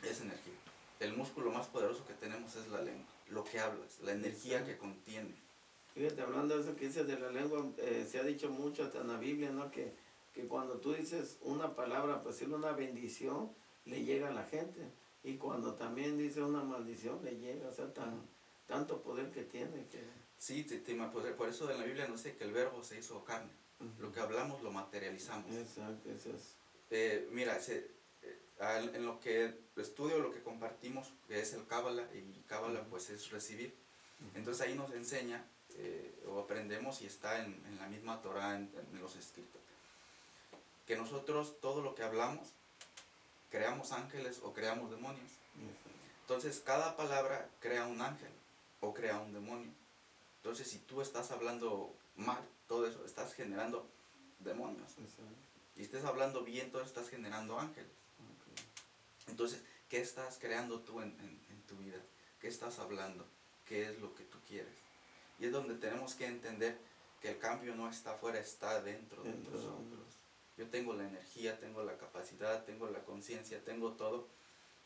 es 0.04 0.22
energía. 0.22 0.54
El 1.00 1.16
músculo 1.16 1.52
más 1.52 1.68
poderoso 1.68 2.06
que 2.06 2.14
tenemos 2.14 2.56
es 2.56 2.68
la 2.70 2.82
lengua, 2.82 3.06
lo 3.30 3.44
que 3.44 3.60
hablas, 3.60 4.00
la 4.02 4.14
energía 4.14 4.66
que 4.66 4.78
contiene. 4.78 5.36
Fíjate, 5.94 6.22
hablando 6.22 6.56
de 6.56 6.62
eso 6.62 6.76
que 6.76 6.88
dices 6.88 7.08
de 7.08 7.20
la 7.20 7.32
lengua, 7.32 7.66
eh, 7.78 8.06
se 8.10 8.20
ha 8.20 8.24
dicho 8.24 8.50
mucho 8.50 8.84
hasta 8.84 9.02
en 9.02 9.08
la 9.08 9.18
Biblia, 9.18 9.50
¿no? 9.52 9.72
Que, 9.72 9.94
que 10.34 10.48
cuando 10.48 10.78
tú 10.78 10.94
dices 10.94 11.38
una 11.42 11.76
palabra, 11.76 12.22
pues 12.22 12.36
decirle 12.36 12.56
una 12.56 12.74
bendición, 12.74 13.52
le 13.86 14.04
llega 14.04 14.30
a 14.30 14.34
la 14.34 14.44
gente 14.44 14.82
y 15.24 15.38
cuando 15.38 15.76
también 15.76 16.18
dice 16.18 16.42
una 16.42 16.64
maldición 16.64 17.24
le 17.24 17.38
llega, 17.38 17.70
o 17.70 17.74
sea, 17.74 17.94
tan, 17.94 18.22
tanto 18.68 19.02
poder 19.02 19.32
que 19.32 19.44
tiene 19.44 19.88
que... 19.88 20.04
Sí, 20.38 20.64
te, 20.64 20.78
por 21.34 21.50
eso 21.50 21.72
en 21.72 21.80
la 21.80 21.86
Biblia 21.86 22.08
no 22.08 22.18
sé 22.18 22.36
que 22.36 22.44
el 22.44 22.52
verbo 22.52 22.84
se 22.84 23.00
hizo 23.00 23.24
carne. 23.24 23.52
Lo 24.00 24.12
que 24.12 24.20
hablamos 24.20 24.62
lo 24.62 24.72
materializamos. 24.72 25.54
Exacto, 25.54 26.10
eso 26.10 26.30
es. 26.30 26.56
Eh, 26.92 27.28
mira, 27.32 27.60
se, 27.60 27.95
en 28.60 29.06
lo 29.06 29.20
que 29.20 29.60
estudio, 29.76 30.20
lo 30.20 30.32
que 30.32 30.42
compartimos, 30.42 31.12
que 31.28 31.40
es 31.40 31.54
el 31.54 31.66
Cábala, 31.68 32.04
y 32.14 32.42
Cábala 32.48 32.84
pues 32.90 33.10
es 33.10 33.30
recibir. 33.32 33.76
Entonces 34.34 34.66
ahí 34.66 34.76
nos 34.76 34.92
enseña, 34.92 35.46
eh, 35.78 36.24
o 36.28 36.40
aprendemos, 36.40 37.02
y 37.02 37.06
está 37.06 37.44
en, 37.44 37.62
en 37.68 37.78
la 37.78 37.88
misma 37.88 38.22
Torah, 38.22 38.56
en, 38.56 38.72
en 38.94 39.02
los 39.02 39.16
escritos, 39.16 39.62
que 40.88 40.96
nosotros 40.96 41.60
todo 41.60 41.82
lo 41.82 41.96
que 41.96 42.04
hablamos, 42.04 42.48
creamos 43.52 43.92
ángeles 43.92 44.40
o 44.44 44.54
creamos 44.54 44.90
demonios. 44.90 45.32
Entonces, 46.22 46.60
cada 46.60 46.96
palabra 46.96 47.50
crea 47.60 47.86
un 47.86 48.02
ángel 48.02 48.32
o 48.82 48.94
crea 48.94 49.20
un 49.20 49.34
demonio. 49.34 49.72
Entonces, 50.38 50.70
si 50.70 50.80
tú 50.80 51.02
estás 51.02 51.32
hablando 51.32 51.94
mal, 52.16 52.42
todo 52.68 52.88
eso, 52.88 53.06
estás 53.06 53.34
generando 53.34 53.86
demonios. 54.40 54.92
Y 55.76 55.84
estás 55.84 56.06
hablando 56.06 56.42
bien, 56.42 56.72
todo 56.72 56.84
estás 56.84 57.10
generando 57.10 57.60
ángeles. 57.60 57.92
Entonces, 59.28 59.62
¿qué 59.90 60.00
estás 60.02 60.38
creando 60.40 60.82
tú 60.82 61.02
en, 61.02 61.16
tu 61.68 61.76
vida? 61.78 61.98
¿Qué 62.40 62.48
estás 62.48 62.80
hablando? 62.80 63.26
¿Qué 63.66 63.90
es 63.90 64.00
lo 64.00 64.14
que 64.14 64.24
tú 64.24 64.38
quieres? 64.48 64.76
Y 65.40 65.46
es 65.46 65.52
donde 65.52 65.76
tenemos 65.76 66.16
que 66.16 66.28
entender 66.28 66.78
que 67.22 67.32
el 67.32 67.40
cambio 67.40 67.76
no 67.76 67.90
está 67.90 68.12
afuera, 68.12 68.40
está 68.40 68.82
dentro, 68.82 69.24
de 69.24 69.32
nosotros. 69.32 70.20
yo 70.58 70.68
tengo 70.70 70.94
la 70.94 71.08
energía, 71.08 71.60
tengo 71.60 71.84
la 71.84 71.98
capacidad, 71.98 72.64
tengo 72.66 72.88
la 72.90 73.04
conciencia, 73.04 73.64
tengo 73.64 73.94
todo 73.94 74.28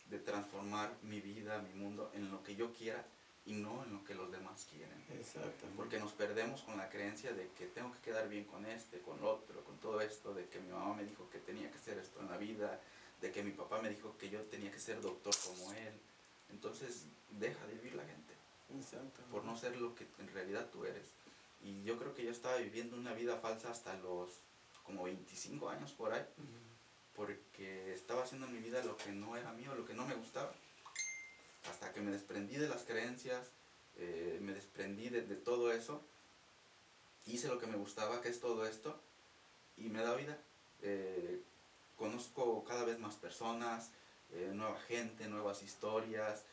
de 0.10 0.20
transformar 0.20 0.96
mi 1.04 1.20
vida, 1.20 1.60
mi 1.60 1.74
mundo 1.74 2.12
en 2.14 2.32
lo 2.32 2.42
que 2.44 2.56
yo 2.56 2.74
quiera 2.74 3.06
y 3.46 3.54
no 3.54 3.84
en 3.84 3.94
lo 3.94 4.04
que 4.04 4.16
los 4.16 4.32
demás 4.32 4.68
quieren. 4.72 5.04
Exacto. 5.12 5.66
Porque 5.76 6.00
nos 6.00 6.14
perdemos 6.14 6.62
con 6.62 6.78
la 6.78 6.90
creencia 6.90 7.34
de 7.34 7.50
que 7.58 7.68
tengo 7.68 7.92
que 7.94 8.00
quedar 8.00 8.28
bien 8.30 8.46
con 8.46 8.66
este, 8.66 9.00
con 9.00 9.24
otro, 9.24 9.64
con 9.64 9.78
todo 9.80 10.02
esto, 10.02 10.34
de 10.34 10.48
que 10.48 10.60
mi 10.60 10.72
mamá 10.72 10.96
me 10.96 11.04
dijo 11.04 11.30
que 11.30 11.40
tenía 11.40 11.70
que 11.72 11.78
hacer 11.78 11.98
esto 11.98 12.20
en 12.20 12.30
la 12.30 12.38
vida, 12.38 12.80
de 13.22 13.32
que 13.32 13.44
mi 13.44 13.52
papá 13.52 13.82
me 13.82 13.90
dijo 13.90 14.18
que 14.18 14.30
yo 14.30 14.42
tenía 14.44 14.72
que 14.72 14.80
ser 14.80 15.02
doctor 15.02 15.34
como 15.46 15.74
él. 15.74 15.94
Entonces 16.50 17.06
deja 17.32 17.66
de 17.68 17.76
vivir 17.76 17.96
la 17.96 18.06
gente 18.06 18.30
por 19.32 19.44
no 19.44 19.58
ser 19.58 19.78
lo 19.78 19.96
que 19.96 20.06
en 20.20 20.28
realidad 20.34 20.70
tú 20.72 20.86
eres. 20.86 21.08
Y 21.62 21.84
yo 21.84 21.98
creo 21.98 22.14
que 22.14 22.24
yo 22.24 22.32
estaba 22.32 22.58
viviendo 22.58 22.96
una 22.96 23.14
vida 23.14 23.38
falsa 23.38 23.72
hasta 23.72 23.96
los 23.98 24.30
como 24.84 25.04
25 25.04 25.70
años 25.70 25.92
por 25.92 26.14
ahí, 26.14 26.26
porque 27.16 27.94
estaba 27.94 28.24
haciendo 28.24 28.48
en 28.48 28.54
mi 28.54 28.60
vida 28.60 28.84
lo 28.84 28.98
que 28.98 29.12
no 29.12 29.36
era 29.36 29.52
mío, 29.54 29.76
lo 29.76 29.86
que 29.86 29.94
no 29.94 30.06
me 30.06 30.16
gustaba. 30.16 30.54
Hasta 31.70 31.94
que 31.94 32.02
me 32.02 32.12
desprendí 32.12 32.56
de 32.56 32.70
las 32.70 32.84
creencias, 32.84 33.50
eh, 33.98 34.40
me 34.42 34.54
desprendí 34.54 35.10
de, 35.10 35.22
de 35.22 35.36
todo 35.36 35.72
eso, 35.72 36.02
hice 37.28 37.48
lo 37.48 37.60
que 37.60 37.68
me 37.68 37.78
gustaba, 37.78 38.22
que 38.22 38.30
es 38.30 38.40
todo 38.40 38.66
esto, 38.66 39.00
y 39.78 39.90
me 39.90 40.02
da 40.02 40.16
vida. 40.16 40.38
Eh, 40.82 41.44
conozco 42.00 42.64
cada 42.64 42.86
vez 42.86 42.98
más 42.98 43.16
personas, 43.16 43.92
eh, 44.32 44.52
nueva 44.54 44.80
gente, 44.88 45.28
nuevas 45.28 45.62
historias, 45.62 46.46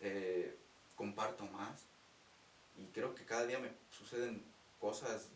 eh, 0.00 0.54
comparto 0.94 1.46
más 1.46 1.86
y 2.78 2.86
creo 2.88 3.14
que 3.14 3.24
cada 3.24 3.46
día 3.46 3.58
me 3.58 3.70
suceden 3.90 4.42
cosas 4.78 5.28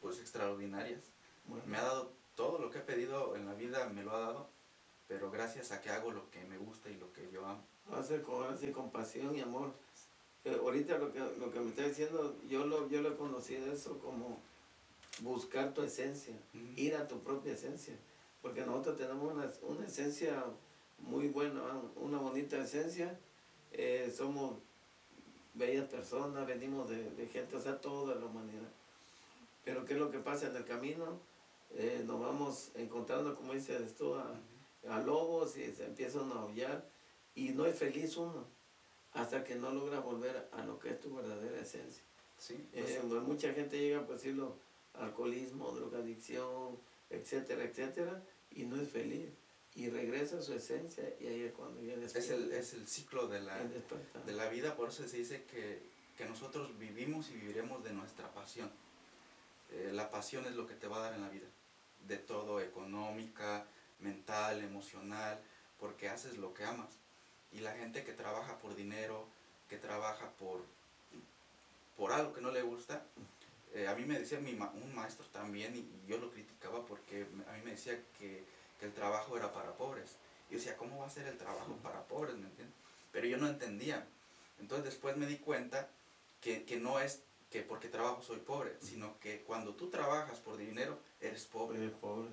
pues 0.00 0.18
extraordinarias. 0.20 1.00
Bueno, 1.46 1.64
Me 1.66 1.78
ha 1.78 1.82
dado 1.82 2.12
todo 2.36 2.58
lo 2.58 2.70
que 2.70 2.78
he 2.78 2.82
pedido 2.82 3.34
en 3.34 3.46
la 3.46 3.54
vida, 3.54 3.88
me 3.88 4.02
lo 4.02 4.14
ha 4.14 4.20
dado, 4.20 4.48
pero 5.08 5.30
gracias 5.30 5.72
a 5.72 5.80
que 5.80 5.90
hago 5.90 6.10
lo 6.12 6.30
que 6.30 6.44
me 6.44 6.58
gusta 6.58 6.90
y 6.90 6.96
lo 6.96 7.10
que 7.12 7.30
yo 7.32 7.46
amo. 7.46 7.64
hacer 7.92 8.22
con, 8.22 8.52
así, 8.52 8.70
con 8.72 8.90
pasión 8.90 9.34
y 9.34 9.40
amor. 9.40 9.72
Eh, 10.44 10.58
ahorita 10.60 10.98
lo 10.98 11.12
que, 11.12 11.20
lo 11.20 11.50
que 11.50 11.60
me 11.60 11.70
está 11.70 11.82
diciendo, 11.82 12.36
yo 12.48 12.66
lo, 12.66 12.88
yo 12.88 13.00
lo 13.00 13.12
he 13.12 13.16
conocido 13.16 13.72
eso 13.72 13.98
como 14.00 14.38
buscar 15.20 15.72
tu 15.72 15.82
esencia, 15.82 16.34
ir 16.76 16.94
a 16.94 17.08
tu 17.08 17.20
propia 17.20 17.54
esencia. 17.54 17.94
Porque 18.46 18.64
nosotros 18.64 18.96
tenemos 18.96 19.32
una, 19.34 19.52
una 19.62 19.86
esencia 19.86 20.44
muy 20.98 21.26
buena, 21.26 21.60
una 21.96 22.18
bonita 22.18 22.58
esencia. 22.58 23.18
Eh, 23.72 24.12
somos 24.16 24.54
bellas 25.54 25.88
personas, 25.88 26.46
venimos 26.46 26.88
de, 26.88 27.10
de 27.10 27.26
gente, 27.26 27.56
o 27.56 27.60
sea, 27.60 27.80
toda 27.80 28.14
la 28.14 28.24
humanidad. 28.24 28.68
Pero 29.64 29.84
¿qué 29.84 29.94
es 29.94 29.98
lo 29.98 30.12
que 30.12 30.20
pasa 30.20 30.46
en 30.46 30.54
el 30.54 30.64
camino? 30.64 31.18
Eh, 31.74 32.04
nos 32.06 32.20
vamos 32.20 32.70
encontrando, 32.76 33.34
como 33.34 33.52
dices 33.52 33.96
tú, 33.96 34.14
a, 34.14 34.32
a 34.88 35.00
lobos 35.00 35.56
y 35.56 35.72
se 35.72 35.84
empiezan 35.86 36.30
a 36.30 36.42
aullar 36.42 36.88
y 37.34 37.48
no 37.48 37.66
es 37.66 37.76
feliz 37.76 38.16
uno 38.16 38.44
hasta 39.12 39.42
que 39.42 39.56
no 39.56 39.72
logra 39.72 39.98
volver 39.98 40.48
a 40.52 40.64
lo 40.64 40.78
que 40.78 40.90
es 40.90 41.00
tu 41.00 41.16
verdadera 41.16 41.58
esencia. 41.60 42.04
Sí, 42.38 42.64
pues, 42.72 42.90
Eh, 42.90 43.02
pues 43.08 43.22
mucha 43.22 43.52
gente 43.54 43.76
llega, 43.76 44.06
por 44.06 44.14
decirlo, 44.14 44.54
alcoholismo, 44.94 45.72
drogadicción, 45.72 46.78
etcétera, 47.10 47.64
etcétera, 47.64 48.22
y 48.56 48.64
no 48.64 48.80
es 48.80 48.88
feliz. 48.90 49.28
Y 49.74 49.90
regresa 49.90 50.38
a 50.38 50.42
su 50.42 50.54
esencia 50.54 51.04
y 51.20 51.26
ahí 51.26 51.42
es 51.42 51.52
cuando 51.52 51.82
ya 51.82 51.94
es, 51.94 52.30
el, 52.30 52.50
es 52.52 52.72
el 52.72 52.88
ciclo 52.88 53.28
de 53.28 53.42
la, 53.42 53.58
de 54.24 54.32
la 54.32 54.48
vida, 54.48 54.74
por 54.74 54.88
eso 54.88 55.06
se 55.06 55.18
dice 55.18 55.44
que, 55.44 55.82
que 56.16 56.24
nosotros 56.24 56.78
vivimos 56.78 57.28
y 57.28 57.34
viviremos 57.34 57.84
de 57.84 57.92
nuestra 57.92 58.32
pasión. 58.32 58.70
Eh, 59.72 59.90
la 59.92 60.10
pasión 60.10 60.46
es 60.46 60.54
lo 60.54 60.66
que 60.66 60.74
te 60.74 60.88
va 60.88 60.96
a 60.96 61.00
dar 61.00 61.14
en 61.14 61.20
la 61.20 61.28
vida, 61.28 61.46
de 62.08 62.16
todo, 62.16 62.62
económica, 62.62 63.66
mental, 64.00 64.62
emocional, 64.62 65.38
porque 65.78 66.08
haces 66.08 66.38
lo 66.38 66.54
que 66.54 66.64
amas. 66.64 66.88
Y 67.52 67.60
la 67.60 67.72
gente 67.72 68.02
que 68.02 68.12
trabaja 68.12 68.58
por 68.58 68.74
dinero, 68.76 69.26
que 69.68 69.76
trabaja 69.76 70.30
por, 70.38 70.64
por 71.98 72.12
algo 72.12 72.32
que 72.32 72.40
no 72.40 72.50
le 72.50 72.62
gusta, 72.62 73.04
eh, 73.76 73.88
a 73.88 73.94
mí 73.94 74.04
me 74.04 74.18
decía 74.18 74.38
mi 74.40 74.52
ma- 74.54 74.72
un 74.74 74.94
maestro 74.94 75.26
también, 75.26 75.76
y, 75.76 76.08
yo 76.10 76.18
lo 76.18 76.30
criticaba 76.30 76.84
porque 76.86 77.26
a 77.48 77.52
mí 77.52 77.60
me 77.64 77.72
decía 77.72 77.98
que, 78.18 78.44
que 78.80 78.86
el 78.86 78.92
trabajo 78.92 79.36
era 79.36 79.52
para 79.52 79.76
pobres. 79.76 80.16
Y 80.48 80.52
yo 80.52 80.58
decía, 80.58 80.76
¿cómo 80.76 80.98
va 80.98 81.06
a 81.06 81.10
ser 81.10 81.26
el 81.26 81.36
trabajo 81.36 81.74
para 81.82 82.02
pobres? 82.04 82.36
¿Me 82.36 82.46
entiendes? 82.46 82.74
Pero 83.12 83.26
yo 83.26 83.36
no 83.38 83.48
entendía. 83.48 84.06
Entonces 84.58 84.84
después 84.86 85.16
me 85.16 85.26
di 85.26 85.36
cuenta 85.38 85.88
que, 86.40 86.64
que 86.64 86.76
no 86.78 87.00
es 87.00 87.20
que 87.50 87.62
porque 87.62 87.88
trabajo 87.88 88.22
soy 88.22 88.38
pobre, 88.38 88.74
sino 88.80 89.18
que 89.20 89.42
cuando 89.42 89.74
tú 89.74 89.88
trabajas 89.90 90.38
por 90.40 90.56
dinero, 90.56 90.98
eres 91.20 91.44
pobre, 91.44 91.78
Pobre, 91.78 91.90
pobre. 92.00 92.28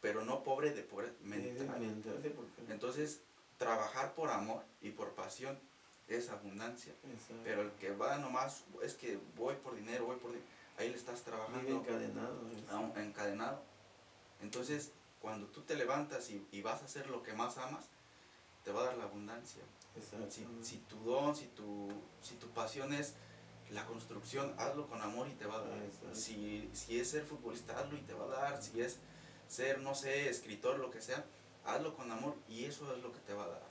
pero 0.00 0.24
no 0.24 0.42
pobre 0.42 0.72
de 0.72 0.82
pobre 0.82 1.12
mental. 1.22 1.82
Entonces, 2.68 3.20
trabajar 3.58 4.14
por 4.14 4.30
amor 4.30 4.62
y 4.80 4.90
por 4.90 5.12
pasión 5.12 5.58
es 6.08 6.28
abundancia. 6.30 6.92
Exacto. 7.12 7.42
Pero 7.44 7.62
el 7.62 7.70
que 7.72 7.92
va 7.92 8.16
nomás, 8.18 8.64
es 8.82 8.94
que 8.94 9.18
voy 9.36 9.54
por 9.56 9.76
dinero, 9.76 10.06
voy 10.06 10.16
por 10.16 10.30
dinero, 10.30 10.48
ahí 10.80 10.90
le 10.90 10.96
estás 10.96 11.24
Vive 11.24 11.36
trabajando 11.36 11.70
encadenado. 11.76 12.40
encadenado. 12.96 13.62
Entonces, 14.40 14.92
cuando 15.20 15.46
tú 15.48 15.62
te 15.62 15.74
levantas 15.76 16.30
y, 16.30 16.46
y 16.50 16.62
vas 16.62 16.82
a 16.82 16.86
hacer 16.86 17.08
lo 17.10 17.22
que 17.22 17.32
más 17.34 17.58
amas, 17.58 17.84
te 18.64 18.72
va 18.72 18.82
a 18.82 18.84
dar 18.86 18.98
la 18.98 19.04
abundancia. 19.04 19.62
Si, 20.30 20.46
si 20.62 20.76
tu 20.78 20.98
don, 21.04 21.34
si 21.36 21.46
tu, 21.48 21.88
si 22.22 22.34
tu 22.36 22.48
pasión 22.48 22.92
es 22.94 23.14
la 23.70 23.86
construcción, 23.86 24.54
hazlo 24.58 24.88
con 24.88 25.00
amor 25.02 25.28
y 25.28 25.32
te 25.34 25.46
va 25.46 25.56
a 25.58 25.62
dar. 25.62 25.78
Si, 26.14 26.70
si 26.72 26.98
es 26.98 27.10
ser 27.10 27.24
futbolista, 27.24 27.78
hazlo 27.78 27.96
y 27.96 28.02
te 28.02 28.14
va 28.14 28.24
a 28.24 28.28
dar. 28.28 28.62
Si 28.62 28.80
es 28.80 28.98
ser, 29.48 29.80
no 29.80 29.94
sé, 29.94 30.28
escritor, 30.28 30.78
lo 30.78 30.90
que 30.90 31.00
sea, 31.02 31.24
hazlo 31.64 31.94
con 31.96 32.10
amor 32.10 32.36
y 32.48 32.64
eso 32.64 32.94
es 32.94 33.02
lo 33.02 33.12
que 33.12 33.20
te 33.20 33.34
va 33.34 33.44
a 33.44 33.48
dar. 33.48 33.70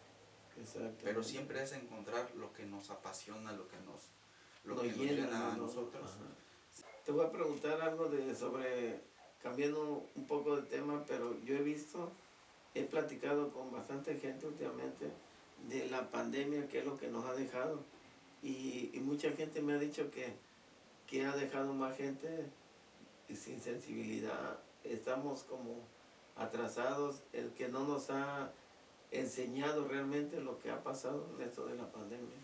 Pero 1.03 1.23
siempre 1.23 1.63
es 1.63 1.71
encontrar 1.71 2.29
lo 2.35 2.51
que 2.53 2.65
nos 2.65 2.89
apasiona, 2.89 3.53
lo 3.53 3.67
que 3.69 3.77
nos, 3.77 4.09
lo 4.65 4.75
Nos 4.75 4.83
que 4.83 4.89
nos 4.89 4.97
llena, 4.97 5.53
a 5.53 5.55
¿no? 5.55 5.65
nosotros. 5.67 6.03
Ajá. 6.11 6.25
Te 7.05 7.11
voy 7.11 7.25
a 7.25 7.31
preguntar 7.31 7.81
algo 7.81 8.09
de 8.09 8.35
sobre, 8.35 8.99
cambiando 9.41 10.05
un 10.15 10.27
poco 10.27 10.57
de 10.57 10.63
tema, 10.63 11.03
pero 11.07 11.39
yo 11.41 11.55
he 11.55 11.61
visto, 11.61 12.11
he 12.75 12.83
platicado 12.83 13.51
con 13.51 13.71
bastante 13.71 14.17
gente 14.19 14.45
últimamente 14.45 15.09
de 15.67 15.87
la 15.89 16.09
pandemia, 16.09 16.67
que 16.67 16.79
es 16.79 16.85
lo 16.85 16.97
que 16.97 17.07
nos 17.07 17.25
ha 17.25 17.33
dejado. 17.33 17.79
Y, 18.43 18.91
y 18.93 18.99
mucha 18.99 19.31
gente 19.31 19.61
me 19.61 19.73
ha 19.73 19.77
dicho 19.77 20.11
que, 20.11 20.33
que 21.07 21.25
ha 21.25 21.35
dejado 21.35 21.73
más 21.73 21.97
gente 21.97 22.45
sin 23.33 23.61
sensibilidad. 23.61 24.59
Estamos 24.83 25.43
como 25.43 25.81
atrasados, 26.35 27.21
el 27.33 27.51
que 27.53 27.67
no 27.67 27.85
nos 27.85 28.09
ha 28.09 28.51
enseñado 29.11 29.87
realmente 29.87 30.39
lo 30.39 30.59
que 30.59 30.71
ha 30.71 30.83
pasado 30.83 31.27
en 31.35 31.47
esto 31.47 31.65
de 31.65 31.75
la 31.75 31.91
pandemia. 31.91 32.37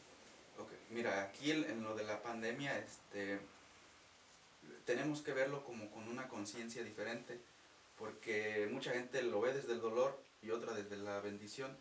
Ok, 0.57 0.71
Mira, 0.89 1.23
aquí 1.23 1.51
en, 1.51 1.63
en 1.65 1.83
lo 1.83 1.95
de 1.95 2.03
la 2.03 2.21
pandemia, 2.21 2.77
este, 2.79 3.39
tenemos 4.86 5.21
que 5.21 5.34
verlo 5.34 5.63
como 5.63 5.89
con 5.91 6.08
una 6.08 6.28
conciencia 6.28 6.84
diferente, 6.84 7.39
porque 7.98 8.67
mucha 8.71 8.91
gente 8.91 9.21
lo 9.24 9.41
ve 9.41 9.54
desde 9.54 9.74
el 9.74 9.82
dolor 9.82 10.19
y 10.41 10.52
otra 10.52 10.74
desde 10.74 10.98
la 10.98 11.19
bendición, 11.21 11.76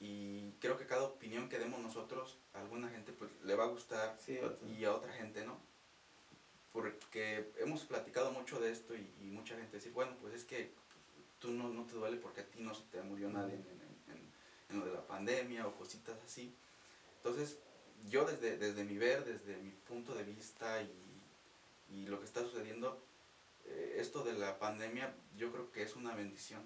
y 0.00 0.52
creo 0.60 0.76
que 0.76 0.86
cada 0.86 1.02
opinión 1.04 1.48
que 1.48 1.58
demos 1.58 1.80
nosotros, 1.80 2.36
a 2.52 2.60
alguna 2.60 2.88
gente 2.88 3.12
pues 3.12 3.30
le 3.42 3.54
va 3.54 3.64
a 3.64 3.68
gustar 3.68 4.16
Sí, 4.18 4.38
y 4.66 4.84
a 4.84 4.92
otra 4.92 5.12
gente 5.12 5.44
no. 5.44 5.58
Porque 6.72 7.48
hemos 7.58 7.84
platicado 7.84 8.30
mucho 8.32 8.58
de 8.60 8.72
esto 8.72 8.96
y, 8.96 9.08
y 9.20 9.30
mucha 9.30 9.56
gente 9.56 9.76
dice, 9.76 9.90
bueno, 9.90 10.16
pues 10.20 10.34
es 10.34 10.44
que 10.44 10.70
tú 11.38 11.52
no, 11.52 11.68
no 11.68 11.84
te 11.84 11.94
duele 11.94 12.16
porque 12.16 12.40
a 12.40 12.44
ti 12.46 12.58
no 12.60 12.74
se 12.74 12.82
te 12.90 13.00
murió 13.02 13.28
nadie 13.30 13.54
en, 13.54 13.60
en- 13.60 14.12
en- 14.16 14.30
en 14.70 14.78
lo 14.78 14.84
de 14.84 14.92
la 14.92 15.06
pandemia 15.06 15.66
o 15.66 15.74
cositas 15.74 16.16
así. 16.24 16.52
Entonces, 17.16 17.56
yo 18.08 18.24
desde, 18.24 18.56
desde 18.56 18.82
mi 18.82 18.98
ver, 18.98 19.24
desde 19.24 19.56
mi 19.58 19.70
punto 19.70 20.14
de 20.14 20.24
vista 20.24 20.82
y, 20.82 20.90
y 21.90 22.06
lo 22.06 22.18
que 22.18 22.26
está 22.26 22.40
sucediendo, 22.40 23.02
eh, 23.66 23.96
esto 23.98 24.22
de 24.24 24.32
la 24.34 24.58
pandemia 24.58 25.14
yo 25.36 25.50
creo 25.52 25.70
que 25.72 25.82
es 25.82 25.96
una 25.96 26.14
bendición. 26.14 26.62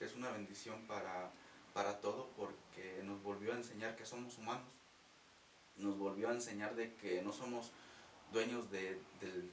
Es 0.00 0.14
una 0.14 0.30
bendición 0.30 0.86
para, 0.86 1.30
para 1.72 2.00
todo 2.00 2.28
porque 2.36 3.00
nos 3.04 3.22
volvió 3.22 3.52
a 3.52 3.56
enseñar 3.56 3.96
que 3.96 4.04
somos 4.06 4.36
humanos. 4.38 4.68
Nos 5.76 5.98
volvió 5.98 6.28
a 6.28 6.32
enseñar 6.32 6.74
de 6.74 6.94
que 6.96 7.22
no 7.22 7.32
somos 7.32 7.70
dueños 8.32 8.70
de- 8.70 9.00
del 9.20 9.52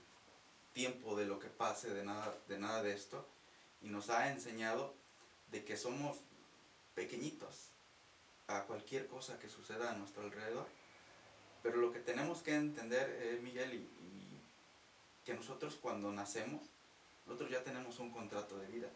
tiempo, 0.74 1.16
de 1.16 1.26
lo 1.26 1.40
que 1.40 1.48
pase, 1.48 1.94
de 1.94 2.04
nada, 2.04 2.36
de 2.48 2.60
nada 2.60 2.82
de 2.84 2.94
esto. 2.94 3.26
Y 3.82 3.88
nos 3.90 4.10
ha 4.10 4.32
enseñado 4.32 4.94
de 5.52 5.64
que 5.64 5.78
somos 5.78 6.18
pequeñitos 6.96 7.70
a 8.48 8.64
cualquier 8.64 9.08
cosa 9.08 9.40
que 9.40 9.50
suceda 9.50 9.92
a 9.92 9.96
nuestro 9.96 10.24
alrededor. 10.24 10.68
Pero 11.62 11.78
lo 11.78 11.94
que 11.94 12.00
tenemos 12.00 12.42
que 12.42 12.56
entender, 12.56 13.10
eh, 13.22 13.40
Miguel, 13.42 13.74
y, 13.74 13.78
y 13.78 14.13
que 15.26 15.34
nosotros 15.34 15.78
cuando 15.82 16.12
nacemos, 16.12 16.62
nosotros 17.26 17.50
ya 17.52 17.64
tenemos 17.64 18.00
un 18.00 18.12
contrato 18.12 18.58
de 18.58 18.68
vida. 18.68 18.90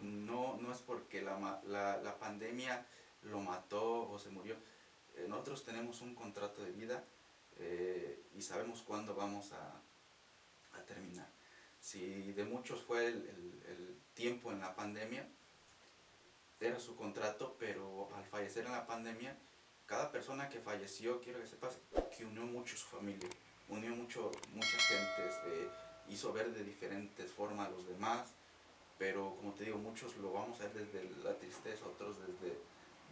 No, 0.00 0.58
no 0.58 0.72
es 0.72 0.78
porque 0.78 1.22
la, 1.22 1.60
la 1.64 2.18
pandemia 2.18 2.84
lo 3.22 3.40
mató 3.40 4.10
o 4.10 4.18
se 4.18 4.30
murió. 4.30 4.56
Eh, 5.16 5.26
nosotros 5.28 5.64
tenemos 5.64 6.00
un 6.00 6.14
contrato 6.14 6.62
de 6.62 6.72
vida 6.72 7.02
eh, 7.58 8.22
y 8.36 8.42
sabemos 8.42 8.82
cuándo 8.82 9.14
vamos 9.14 9.52
a, 9.52 10.78
a 10.78 10.82
terminar. 10.84 11.28
si 11.80 12.32
de 12.32 12.44
muchos 12.44 12.82
fue 12.82 13.06
el, 13.06 13.16
el 13.66 13.96
tiempo 14.14 14.52
en 14.52 14.60
la 14.60 14.74
pandemia, 14.74 15.26
era 16.60 16.78
su 16.80 16.96
contrato, 16.96 17.56
pero 17.58 18.08
al 18.16 18.24
fallecer 18.24 18.66
en 18.66 18.72
la 18.72 18.86
pandemia, 18.86 19.36
cada 19.86 20.10
persona 20.10 20.48
que 20.48 20.58
falleció, 20.60 21.20
quiero 21.20 21.40
que 21.40 21.46
sepas, 21.46 21.78
que 22.16 22.24
unió 22.24 22.42
mucho 22.42 22.76
su 22.76 22.86
familia, 22.86 23.28
unió 23.68 23.94
mucho, 23.94 24.30
muchas 24.54 24.86
gentes, 24.86 25.40
eh, 25.44 25.70
hizo 26.08 26.32
ver 26.32 26.52
de 26.52 26.64
diferentes 26.64 27.30
formas 27.30 27.68
a 27.68 27.70
los 27.70 27.86
demás, 27.86 28.28
pero 28.98 29.36
como 29.36 29.52
te 29.52 29.64
digo, 29.64 29.78
muchos 29.78 30.16
lo 30.16 30.32
vamos 30.32 30.60
a 30.60 30.68
ver 30.68 30.90
desde 30.90 31.08
la 31.22 31.34
tristeza, 31.34 31.86
otros 31.86 32.16
desde, 32.20 32.58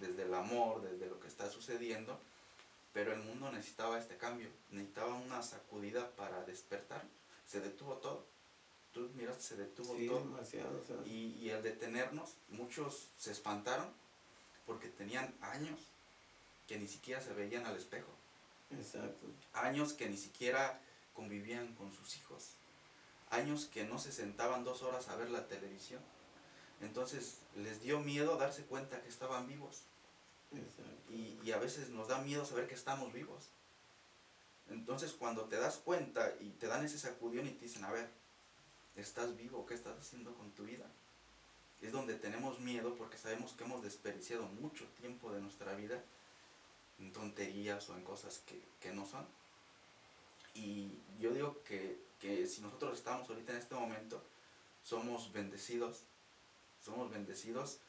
desde 0.01 0.23
el 0.23 0.35
amor, 0.35 0.83
desde 0.83 1.07
lo 1.07 1.21
que 1.21 1.29
está 1.29 1.49
sucediendo, 1.49 2.19
pero 2.92 3.12
el 3.12 3.21
mundo 3.21 3.53
necesitaba 3.53 3.99
este 3.99 4.16
cambio, 4.16 4.49
necesitaba 4.71 5.14
una 5.14 5.42
sacudida 5.42 6.11
para 6.16 6.45
despertar, 6.45 7.03
se 7.47 7.61
detuvo 7.61 7.95
todo 7.95 8.37
tú 8.97 9.11
miras, 9.14 9.42
se 9.42 9.57
detuvo 9.57 9.95
todo. 9.95 10.21
Demasiado, 10.21 10.83
y, 11.05 11.37
y 11.38 11.51
al 11.51 11.62
detenernos, 11.62 12.37
muchos 12.49 13.11
se 13.19 13.31
espantaron 13.31 13.87
porque 14.64 14.88
tenían 14.88 15.35
años 15.42 15.79
que 16.66 16.79
ni 16.79 16.88
siquiera 16.88 17.21
se 17.21 17.35
veían 17.35 17.66
al 17.66 17.77
espejo. 17.77 18.09
Exacto. 18.70 19.26
Años 19.52 19.92
que 19.92 20.09
ni 20.09 20.16
siquiera 20.16 20.81
convivían 21.14 21.74
con 21.74 21.92
sus 21.92 22.16
hijos. 22.16 22.50
Años 23.31 23.66
que 23.66 23.85
no 23.85 23.98
se 23.98 24.12
sentaban 24.12 24.64
dos 24.64 24.83
horas 24.83 25.09
a 25.09 25.16
ver 25.16 25.31
la 25.31 25.46
televisión. 25.46 26.00
Entonces 26.81 27.38
les 27.55 27.81
dio 27.81 28.00
miedo 28.00 28.37
darse 28.37 28.64
cuenta 28.64 29.00
que 29.02 29.09
estaban 29.09 29.46
vivos. 29.46 29.83
Exacto. 30.52 31.12
Y, 31.12 31.38
y 31.42 31.52
a 31.52 31.59
veces 31.59 31.90
nos 31.90 32.09
da 32.09 32.18
miedo 32.18 32.44
saber 32.44 32.68
que 32.68 32.74
estamos 32.74 33.12
vivos. 33.12 33.48
Entonces 34.68 35.12
cuando 35.12 35.44
te 35.44 35.57
das 35.57 35.76
cuenta 35.76 36.35
y 36.40 36.50
te 36.50 36.66
dan 36.66 36.85
ese 36.85 36.98
sacudión 36.98 37.46
y 37.46 37.50
te 37.50 37.64
dicen, 37.64 37.85
a 37.85 37.92
ver, 37.92 38.11
¿Estás 38.96 39.37
vivo? 39.37 39.66
¿Qué 39.66 39.74
estás 39.74 39.98
haciendo 39.98 40.35
con 40.35 40.50
tu 40.52 40.64
vida? 40.64 40.87
Es 41.83 41.92
donde 41.92 42.14
tenemos 42.14 42.61
miedo 42.61 42.94
porque 42.96 43.18
sabemos 43.18 43.52
que 43.52 43.64
hemos 43.64 43.83
desperdiciado 43.83 44.46
mucho 44.46 44.87
tiempo 45.00 45.31
de 45.33 45.42
nuestra 45.42 45.74
vida 45.74 46.02
en 46.99 47.13
tonterías 47.13 47.89
o 47.89 47.97
en 47.97 48.05
cosas 48.05 48.43
que, 48.81 48.93
no 48.93 49.05
son. 49.05 49.27
Y 50.55 50.93
yo 51.19 51.33
digo 51.35 51.63
que, 51.65 52.01
que, 52.21 52.47
si 52.47 52.61
nosotros 52.61 52.97
estamos 52.97 53.29
ahorita 53.29 53.53
en 53.53 53.59
este 53.59 53.75
momento, 53.75 54.23
somos 54.83 55.33
bendecidos, 55.33 56.05
somos 56.81 57.11
bendecidos 57.11 57.81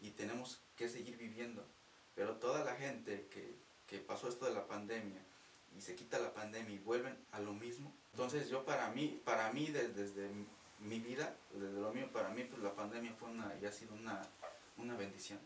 y 0.00 0.10
tenemos 0.10 0.60
que 0.76 0.88
seguir 0.88 1.16
viviendo. 1.16 1.64
Pero 2.16 2.36
toda 2.36 2.64
la 2.64 2.74
gente 2.74 3.28
que, 3.30 3.54
que 3.86 3.98
pasó 3.98 4.28
esto 4.28 4.46
de 4.46 4.54
la 4.54 4.66
pandemia 4.66 5.22
y 5.76 5.80
se 5.80 5.94
quita 5.94 6.18
la 6.18 6.34
pandemia 6.34 6.74
y 6.74 6.78
vuelven 6.78 7.16
a 7.32 7.40
lo 7.40 7.52
mismo, 7.52 7.92
entonces 8.12 8.48
yo 8.48 8.64
para 8.64 8.90
mí, 8.90 9.20
para 9.24 9.52
mí 9.52 9.66
desde, 9.68 10.30
mi 10.80 10.98
vida, 10.98 11.36
desde 11.52 11.80
lo 11.80 11.92
mío, 11.92 12.10
para 12.12 12.30
mí 12.30 12.44
pues 12.44 12.62
la 12.62 12.74
pandemia 12.74 13.14
fue 13.14 13.28
una, 13.28 13.54
y 13.60 13.66
ha 13.66 13.72
sido 13.72 13.94
una, 13.94 14.22
una 14.76 14.96
bendición. 14.96 15.38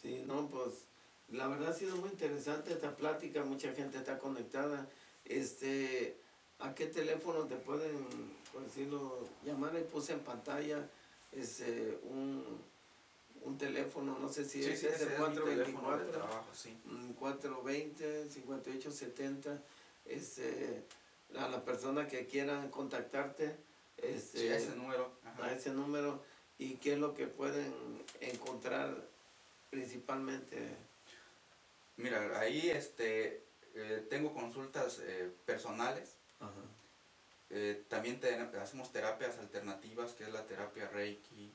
Sí, 0.00 0.22
no, 0.26 0.48
pues 0.48 0.86
la 1.28 1.46
verdad 1.48 1.70
ha 1.70 1.74
sido 1.74 1.96
muy 1.96 2.10
interesante 2.10 2.72
esta 2.72 2.96
plática, 2.96 3.44
mucha 3.44 3.72
gente 3.72 3.98
está 3.98 4.18
conectada. 4.18 4.88
Este, 5.24 6.16
¿A 6.58 6.74
qué 6.74 6.86
teléfono 6.86 7.44
te 7.44 7.56
pueden, 7.56 8.06
por 8.52 8.62
decirlo, 8.62 9.26
llamar? 9.44 9.74
Ahí 9.74 9.84
puse 9.84 10.12
en 10.12 10.20
pantalla 10.20 10.88
este, 11.32 11.98
un, 12.04 12.44
un 13.42 13.58
teléfono, 13.58 14.18
no 14.18 14.28
sé 14.28 14.44
si 14.44 14.64
es 14.64 14.82
ese 14.84 15.06
424, 15.16 16.10
trabajo, 16.10 16.46
sí. 16.52 16.76
420, 17.18 18.30
5870. 18.30 19.62
Este, 20.06 20.82
a 21.36 21.48
la 21.48 21.64
persona 21.64 22.06
que 22.06 22.26
quieran 22.26 22.70
contactarte. 22.70 23.56
Este, 23.96 24.52
a 24.52 24.56
ese 24.58 24.76
número. 24.76 25.10
A 25.42 25.52
ese 25.52 25.70
número. 25.70 26.22
¿Y 26.58 26.74
qué 26.74 26.92
es 26.92 26.98
lo 26.98 27.14
que 27.14 27.26
pueden 27.26 27.72
encontrar 28.20 28.96
principalmente? 29.70 30.76
Mira, 31.96 32.40
ahí 32.40 32.70
este, 32.70 33.44
eh, 33.74 34.06
tengo 34.10 34.32
consultas 34.34 35.00
eh, 35.00 35.32
personales. 35.46 36.16
Eh, 37.50 37.84
también 37.88 38.20
hacemos 38.60 38.90
terapias 38.90 39.38
alternativas, 39.38 40.12
que 40.12 40.24
es 40.24 40.32
la 40.32 40.44
terapia 40.44 40.88
Reiki, 40.88 41.52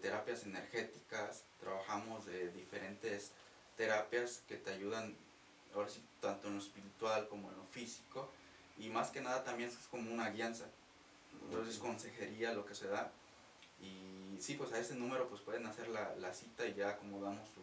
terapias 0.00 0.44
energéticas, 0.44 1.42
trabajamos 1.58 2.26
de 2.26 2.52
diferentes 2.52 3.32
terapias 3.76 4.42
que 4.46 4.56
te 4.56 4.70
ayudan, 4.70 5.16
ahora 5.74 5.88
sí, 5.88 6.04
tanto 6.20 6.46
en 6.46 6.54
lo 6.54 6.60
espiritual 6.60 7.26
como 7.28 7.50
en 7.50 7.56
lo 7.56 7.64
físico. 7.64 8.30
Y 8.78 8.90
más 8.90 9.10
que 9.10 9.20
nada 9.20 9.42
también 9.42 9.70
es 9.70 9.76
como 9.90 10.12
una 10.12 10.30
guianza. 10.30 10.66
Entonces 11.42 11.78
consejería 11.78 12.52
lo 12.52 12.64
que 12.64 12.74
se 12.74 12.86
da. 12.86 13.10
Y 13.80 14.40
sí, 14.40 14.54
pues 14.54 14.72
a 14.72 14.78
ese 14.78 14.94
número 14.94 15.28
pues 15.28 15.40
pueden 15.40 15.66
hacer 15.66 15.88
la, 15.88 16.14
la 16.16 16.32
cita 16.32 16.66
y 16.66 16.74
ya 16.74 16.90
acomodamos 16.90 17.48
su, 17.48 17.62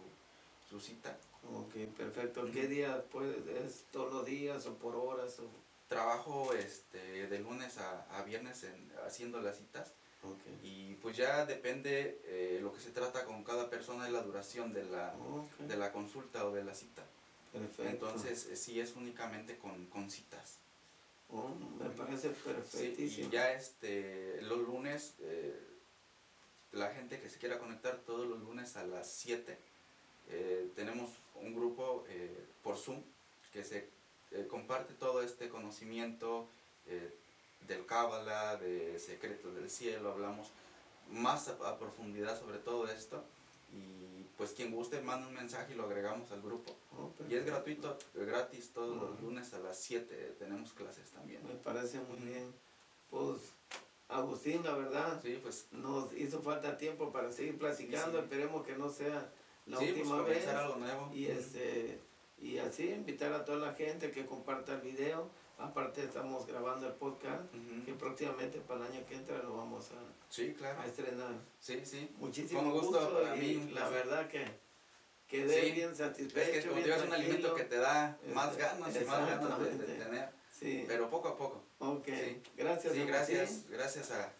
su 0.73 0.79
cita. 0.79 1.15
Ok, 1.51 1.75
perfecto. 1.95 2.49
¿Qué 2.51 2.67
día 2.67 3.03
puedes? 3.12 3.45
¿Es 3.47 3.86
todos 3.91 4.12
los 4.12 4.25
días 4.25 4.65
o 4.65 4.73
por 4.73 4.95
horas? 4.95 5.39
O? 5.39 5.43
Trabajo 5.88 6.51
este, 6.53 7.27
de 7.27 7.39
lunes 7.39 7.77
a, 7.77 8.01
a 8.17 8.23
viernes 8.23 8.63
en, 8.63 8.91
haciendo 9.05 9.39
las 9.39 9.57
citas. 9.57 9.93
Okay. 10.23 10.59
Y 10.63 10.95
pues 10.95 11.15
ya 11.15 11.45
depende 11.45 12.21
eh, 12.25 12.59
lo 12.59 12.73
que 12.73 12.79
se 12.79 12.89
trata 12.89 13.23
con 13.25 13.43
cada 13.43 13.69
persona 13.69 14.07
es 14.07 14.13
la 14.13 14.23
duración 14.23 14.73
de 14.73 14.86
la, 14.86 15.13
de 15.59 15.77
la 15.77 15.91
consulta 15.91 16.43
o 16.47 16.51
de 16.51 16.63
la 16.63 16.73
cita. 16.73 17.03
Perfecto. 17.51 17.88
Entonces 17.88 18.47
eh, 18.47 18.55
sí 18.55 18.79
es 18.79 18.95
únicamente 18.95 19.57
con, 19.57 19.86
con 19.88 20.09
citas. 20.09 20.57
Oh, 21.29 21.49
me 21.79 21.89
parece 21.91 22.29
perfectísimo. 22.29 23.27
y 23.27 23.31
ya 23.31 23.53
este, 23.53 24.41
los 24.41 24.59
lunes, 24.59 25.13
eh, 25.19 25.55
la 26.71 26.89
gente 26.91 27.19
que 27.19 27.29
se 27.29 27.38
quiera 27.38 27.59
conectar 27.59 27.97
todos 27.97 28.27
los 28.27 28.39
lunes 28.39 28.75
a 28.75 28.86
las 28.86 29.12
7, 29.12 29.57
eh, 30.29 30.69
tenemos 30.75 31.09
un 31.36 31.53
grupo 31.53 32.05
eh, 32.09 32.45
por 32.63 32.77
Zoom 32.77 33.01
que 33.51 33.63
se 33.63 33.89
comparte 34.49 34.93
todo 34.95 35.21
este 35.21 35.47
conocimiento 35.47 36.47
del 37.67 37.86
Cábala, 37.86 38.57
de 38.57 38.97
secretos 38.97 39.53
del 39.53 39.69
cielo, 39.69 40.12
hablamos 40.12 40.49
más 41.12 41.49
a 41.49 41.77
profundidad 41.77 42.39
sobre 42.39 42.57
todo 42.57 42.88
esto 42.88 43.23
y 43.71 44.23
pues 44.38 44.51
quien 44.51 44.71
guste 44.71 45.01
manda 45.01 45.27
un 45.27 45.36
mensaje 45.36 45.73
y 45.73 45.75
lo 45.75 45.83
agregamos 45.83 46.31
al 46.31 46.41
grupo. 46.41 46.75
Oh, 46.97 47.12
y 47.29 47.36
es 47.36 47.45
gratuito, 47.45 47.97
gratis 48.15 48.71
todos 48.73 48.97
los 48.97 49.21
lunes 49.21 49.53
a 49.53 49.59
las 49.59 49.79
7 49.79 50.36
tenemos 50.39 50.73
clases 50.73 51.09
también. 51.12 51.45
Me 51.47 51.55
parece 51.55 51.99
muy 51.99 52.17
bien. 52.17 52.53
Pues 53.09 53.53
Agustín, 54.09 54.63
la 54.63 54.73
verdad, 54.73 55.19
sí, 55.23 55.39
pues, 55.41 55.67
nos 55.71 56.13
hizo 56.13 56.41
falta 56.41 56.77
tiempo 56.77 57.12
para 57.12 57.31
seguir 57.31 57.57
platicando, 57.57 58.19
esperemos 58.19 58.65
que 58.65 58.75
no 58.75 58.89
sea 58.89 59.31
la 59.65 59.78
pues, 59.78 59.89
última 59.91 60.21
vez. 60.21 60.47
Algo 60.47 60.76
nuevo. 60.76 61.12
Y, 61.13 61.26
este, 61.28 61.99
y 62.39 62.58
así 62.58 62.89
invitar 62.89 63.34
a 63.34 63.45
toda 63.45 63.60
la 63.60 63.73
gente 63.73 64.12
que 64.12 64.26
comparta 64.26 64.73
el 64.73 64.82
video 64.82 65.30
Aparte 65.60 66.04
estamos 66.04 66.45
grabando 66.47 66.88
el 66.88 66.93
podcast 66.93 67.43
que 67.86 67.93
próximamente 67.93 68.60
para 68.60 68.86
el 68.86 68.91
año 68.91 69.06
que 69.06 69.15
entra 69.15 69.38
lo 69.38 69.56
vamos 69.56 69.91
a, 69.91 70.30
sí, 70.30 70.54
claro. 70.58 70.82
a 70.82 70.88
estrenar. 70.88 71.34
Sí, 71.60 71.86
sí. 71.86 72.10
Muchísimo 72.17 72.71
gusto, 72.71 73.13
para 73.13 73.36
mí, 73.36 73.69
la 73.71 73.88
verdad 73.89 74.28
que 74.28 74.45
quedé 75.28 75.71
bien 75.71 75.95
satisfecho. 75.95 76.52
Es 76.52 76.63
que 76.63 76.69
como 76.69 76.82
es 76.82 77.04
un 77.04 77.13
alimento 77.13 77.56
que 77.56 77.63
te 77.63 77.78
da 77.78 78.17
más 78.34 78.58
ganas 78.58 78.95
y 78.95 79.06
más 79.06 79.30
ganas 79.30 79.60
de, 79.60 79.86
tener. 79.95 80.30
Sí. 80.52 80.86
Pero 80.88 81.10
poco 81.10 81.30
a 81.30 81.38
poco. 81.38 81.63
Ok, 81.80 82.08
gracias. 82.58 82.93
Sí, 82.93 83.06
gracias, 83.06 83.69
gracias 83.69 84.12
a, 84.12 84.34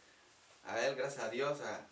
a 0.66 0.86
él, 0.86 0.96
gracias 0.96 1.24
a 1.24 1.30
Dios, 1.30 1.62
a, 1.62 1.88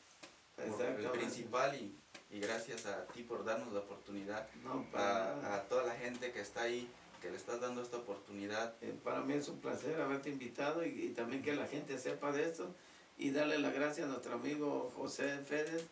el 0.57 1.09
principal 1.11 1.75
y, 1.75 1.95
y, 2.31 2.39
gracias 2.39 2.85
a 2.85 3.05
ti 3.07 3.23
por 3.23 3.43
darnos 3.43 3.73
la 3.73 3.79
oportunidad, 3.79 4.47
a, 4.93 5.55
a 5.55 5.61
toda 5.63 5.83
la 5.83 5.95
gente 5.95 6.31
que 6.31 6.41
está 6.41 6.63
ahí 6.63 6.89
que 7.21 7.29
le 7.29 7.37
estás 7.37 7.61
dando 7.61 7.81
esta 7.81 7.97
oportunidad. 7.97 8.73
Eh, 8.81 8.93
para 9.03 9.21
mí 9.21 9.35
es 9.35 9.47
un 9.47 9.59
placer 9.59 10.01
haberte 10.01 10.29
invitado 10.29 10.83
y, 10.83 11.09
también 11.09 11.43
que 11.43 11.53
la 11.53 11.67
gente 11.67 11.97
sepa 11.97 12.31
de 12.31 12.43
esto 12.43 12.73
y 13.17 13.31
darle 13.31 13.59
las 13.59 13.73
gracias 13.73 14.07
a 14.07 14.09
nuestro 14.09 14.33
amigo 14.33 14.91
José 14.95 15.37
Férez. 15.45 15.85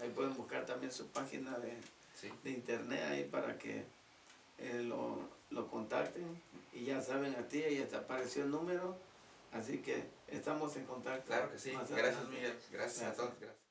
Ahí 0.00 0.10
pueden 0.10 0.34
buscar 0.36 0.66
también 0.66 0.92
su 0.92 1.06
página 1.08 1.56
de, 1.58 1.74
de 2.42 2.50
internet 2.50 3.02
ahí 3.10 3.24
para 3.24 3.56
que 3.58 3.84
eh, 4.58 4.82
lo, 4.86 5.18
lo, 5.50 5.68
contacten 5.68 6.40
y 6.72 6.84
ya 6.84 7.00
saben 7.00 7.34
a 7.36 7.48
ti, 7.48 7.62
ahí 7.62 7.84
te 7.88 7.96
apareció 7.96 8.44
el 8.44 8.50
número, 8.50 8.96
así 9.52 9.78
que 9.78 10.04
estamos 10.28 10.76
en 10.76 10.84
contacto. 10.84 11.26
Claro 11.26 11.50
que 11.50 11.58
sí, 11.58 11.72
gracias 11.90 12.28
Miguel, 12.28 12.52
gracias, 12.52 12.72
gracias 12.72 13.02
a 13.02 13.14
todos. 13.14 13.30
Gracias. 13.40 13.63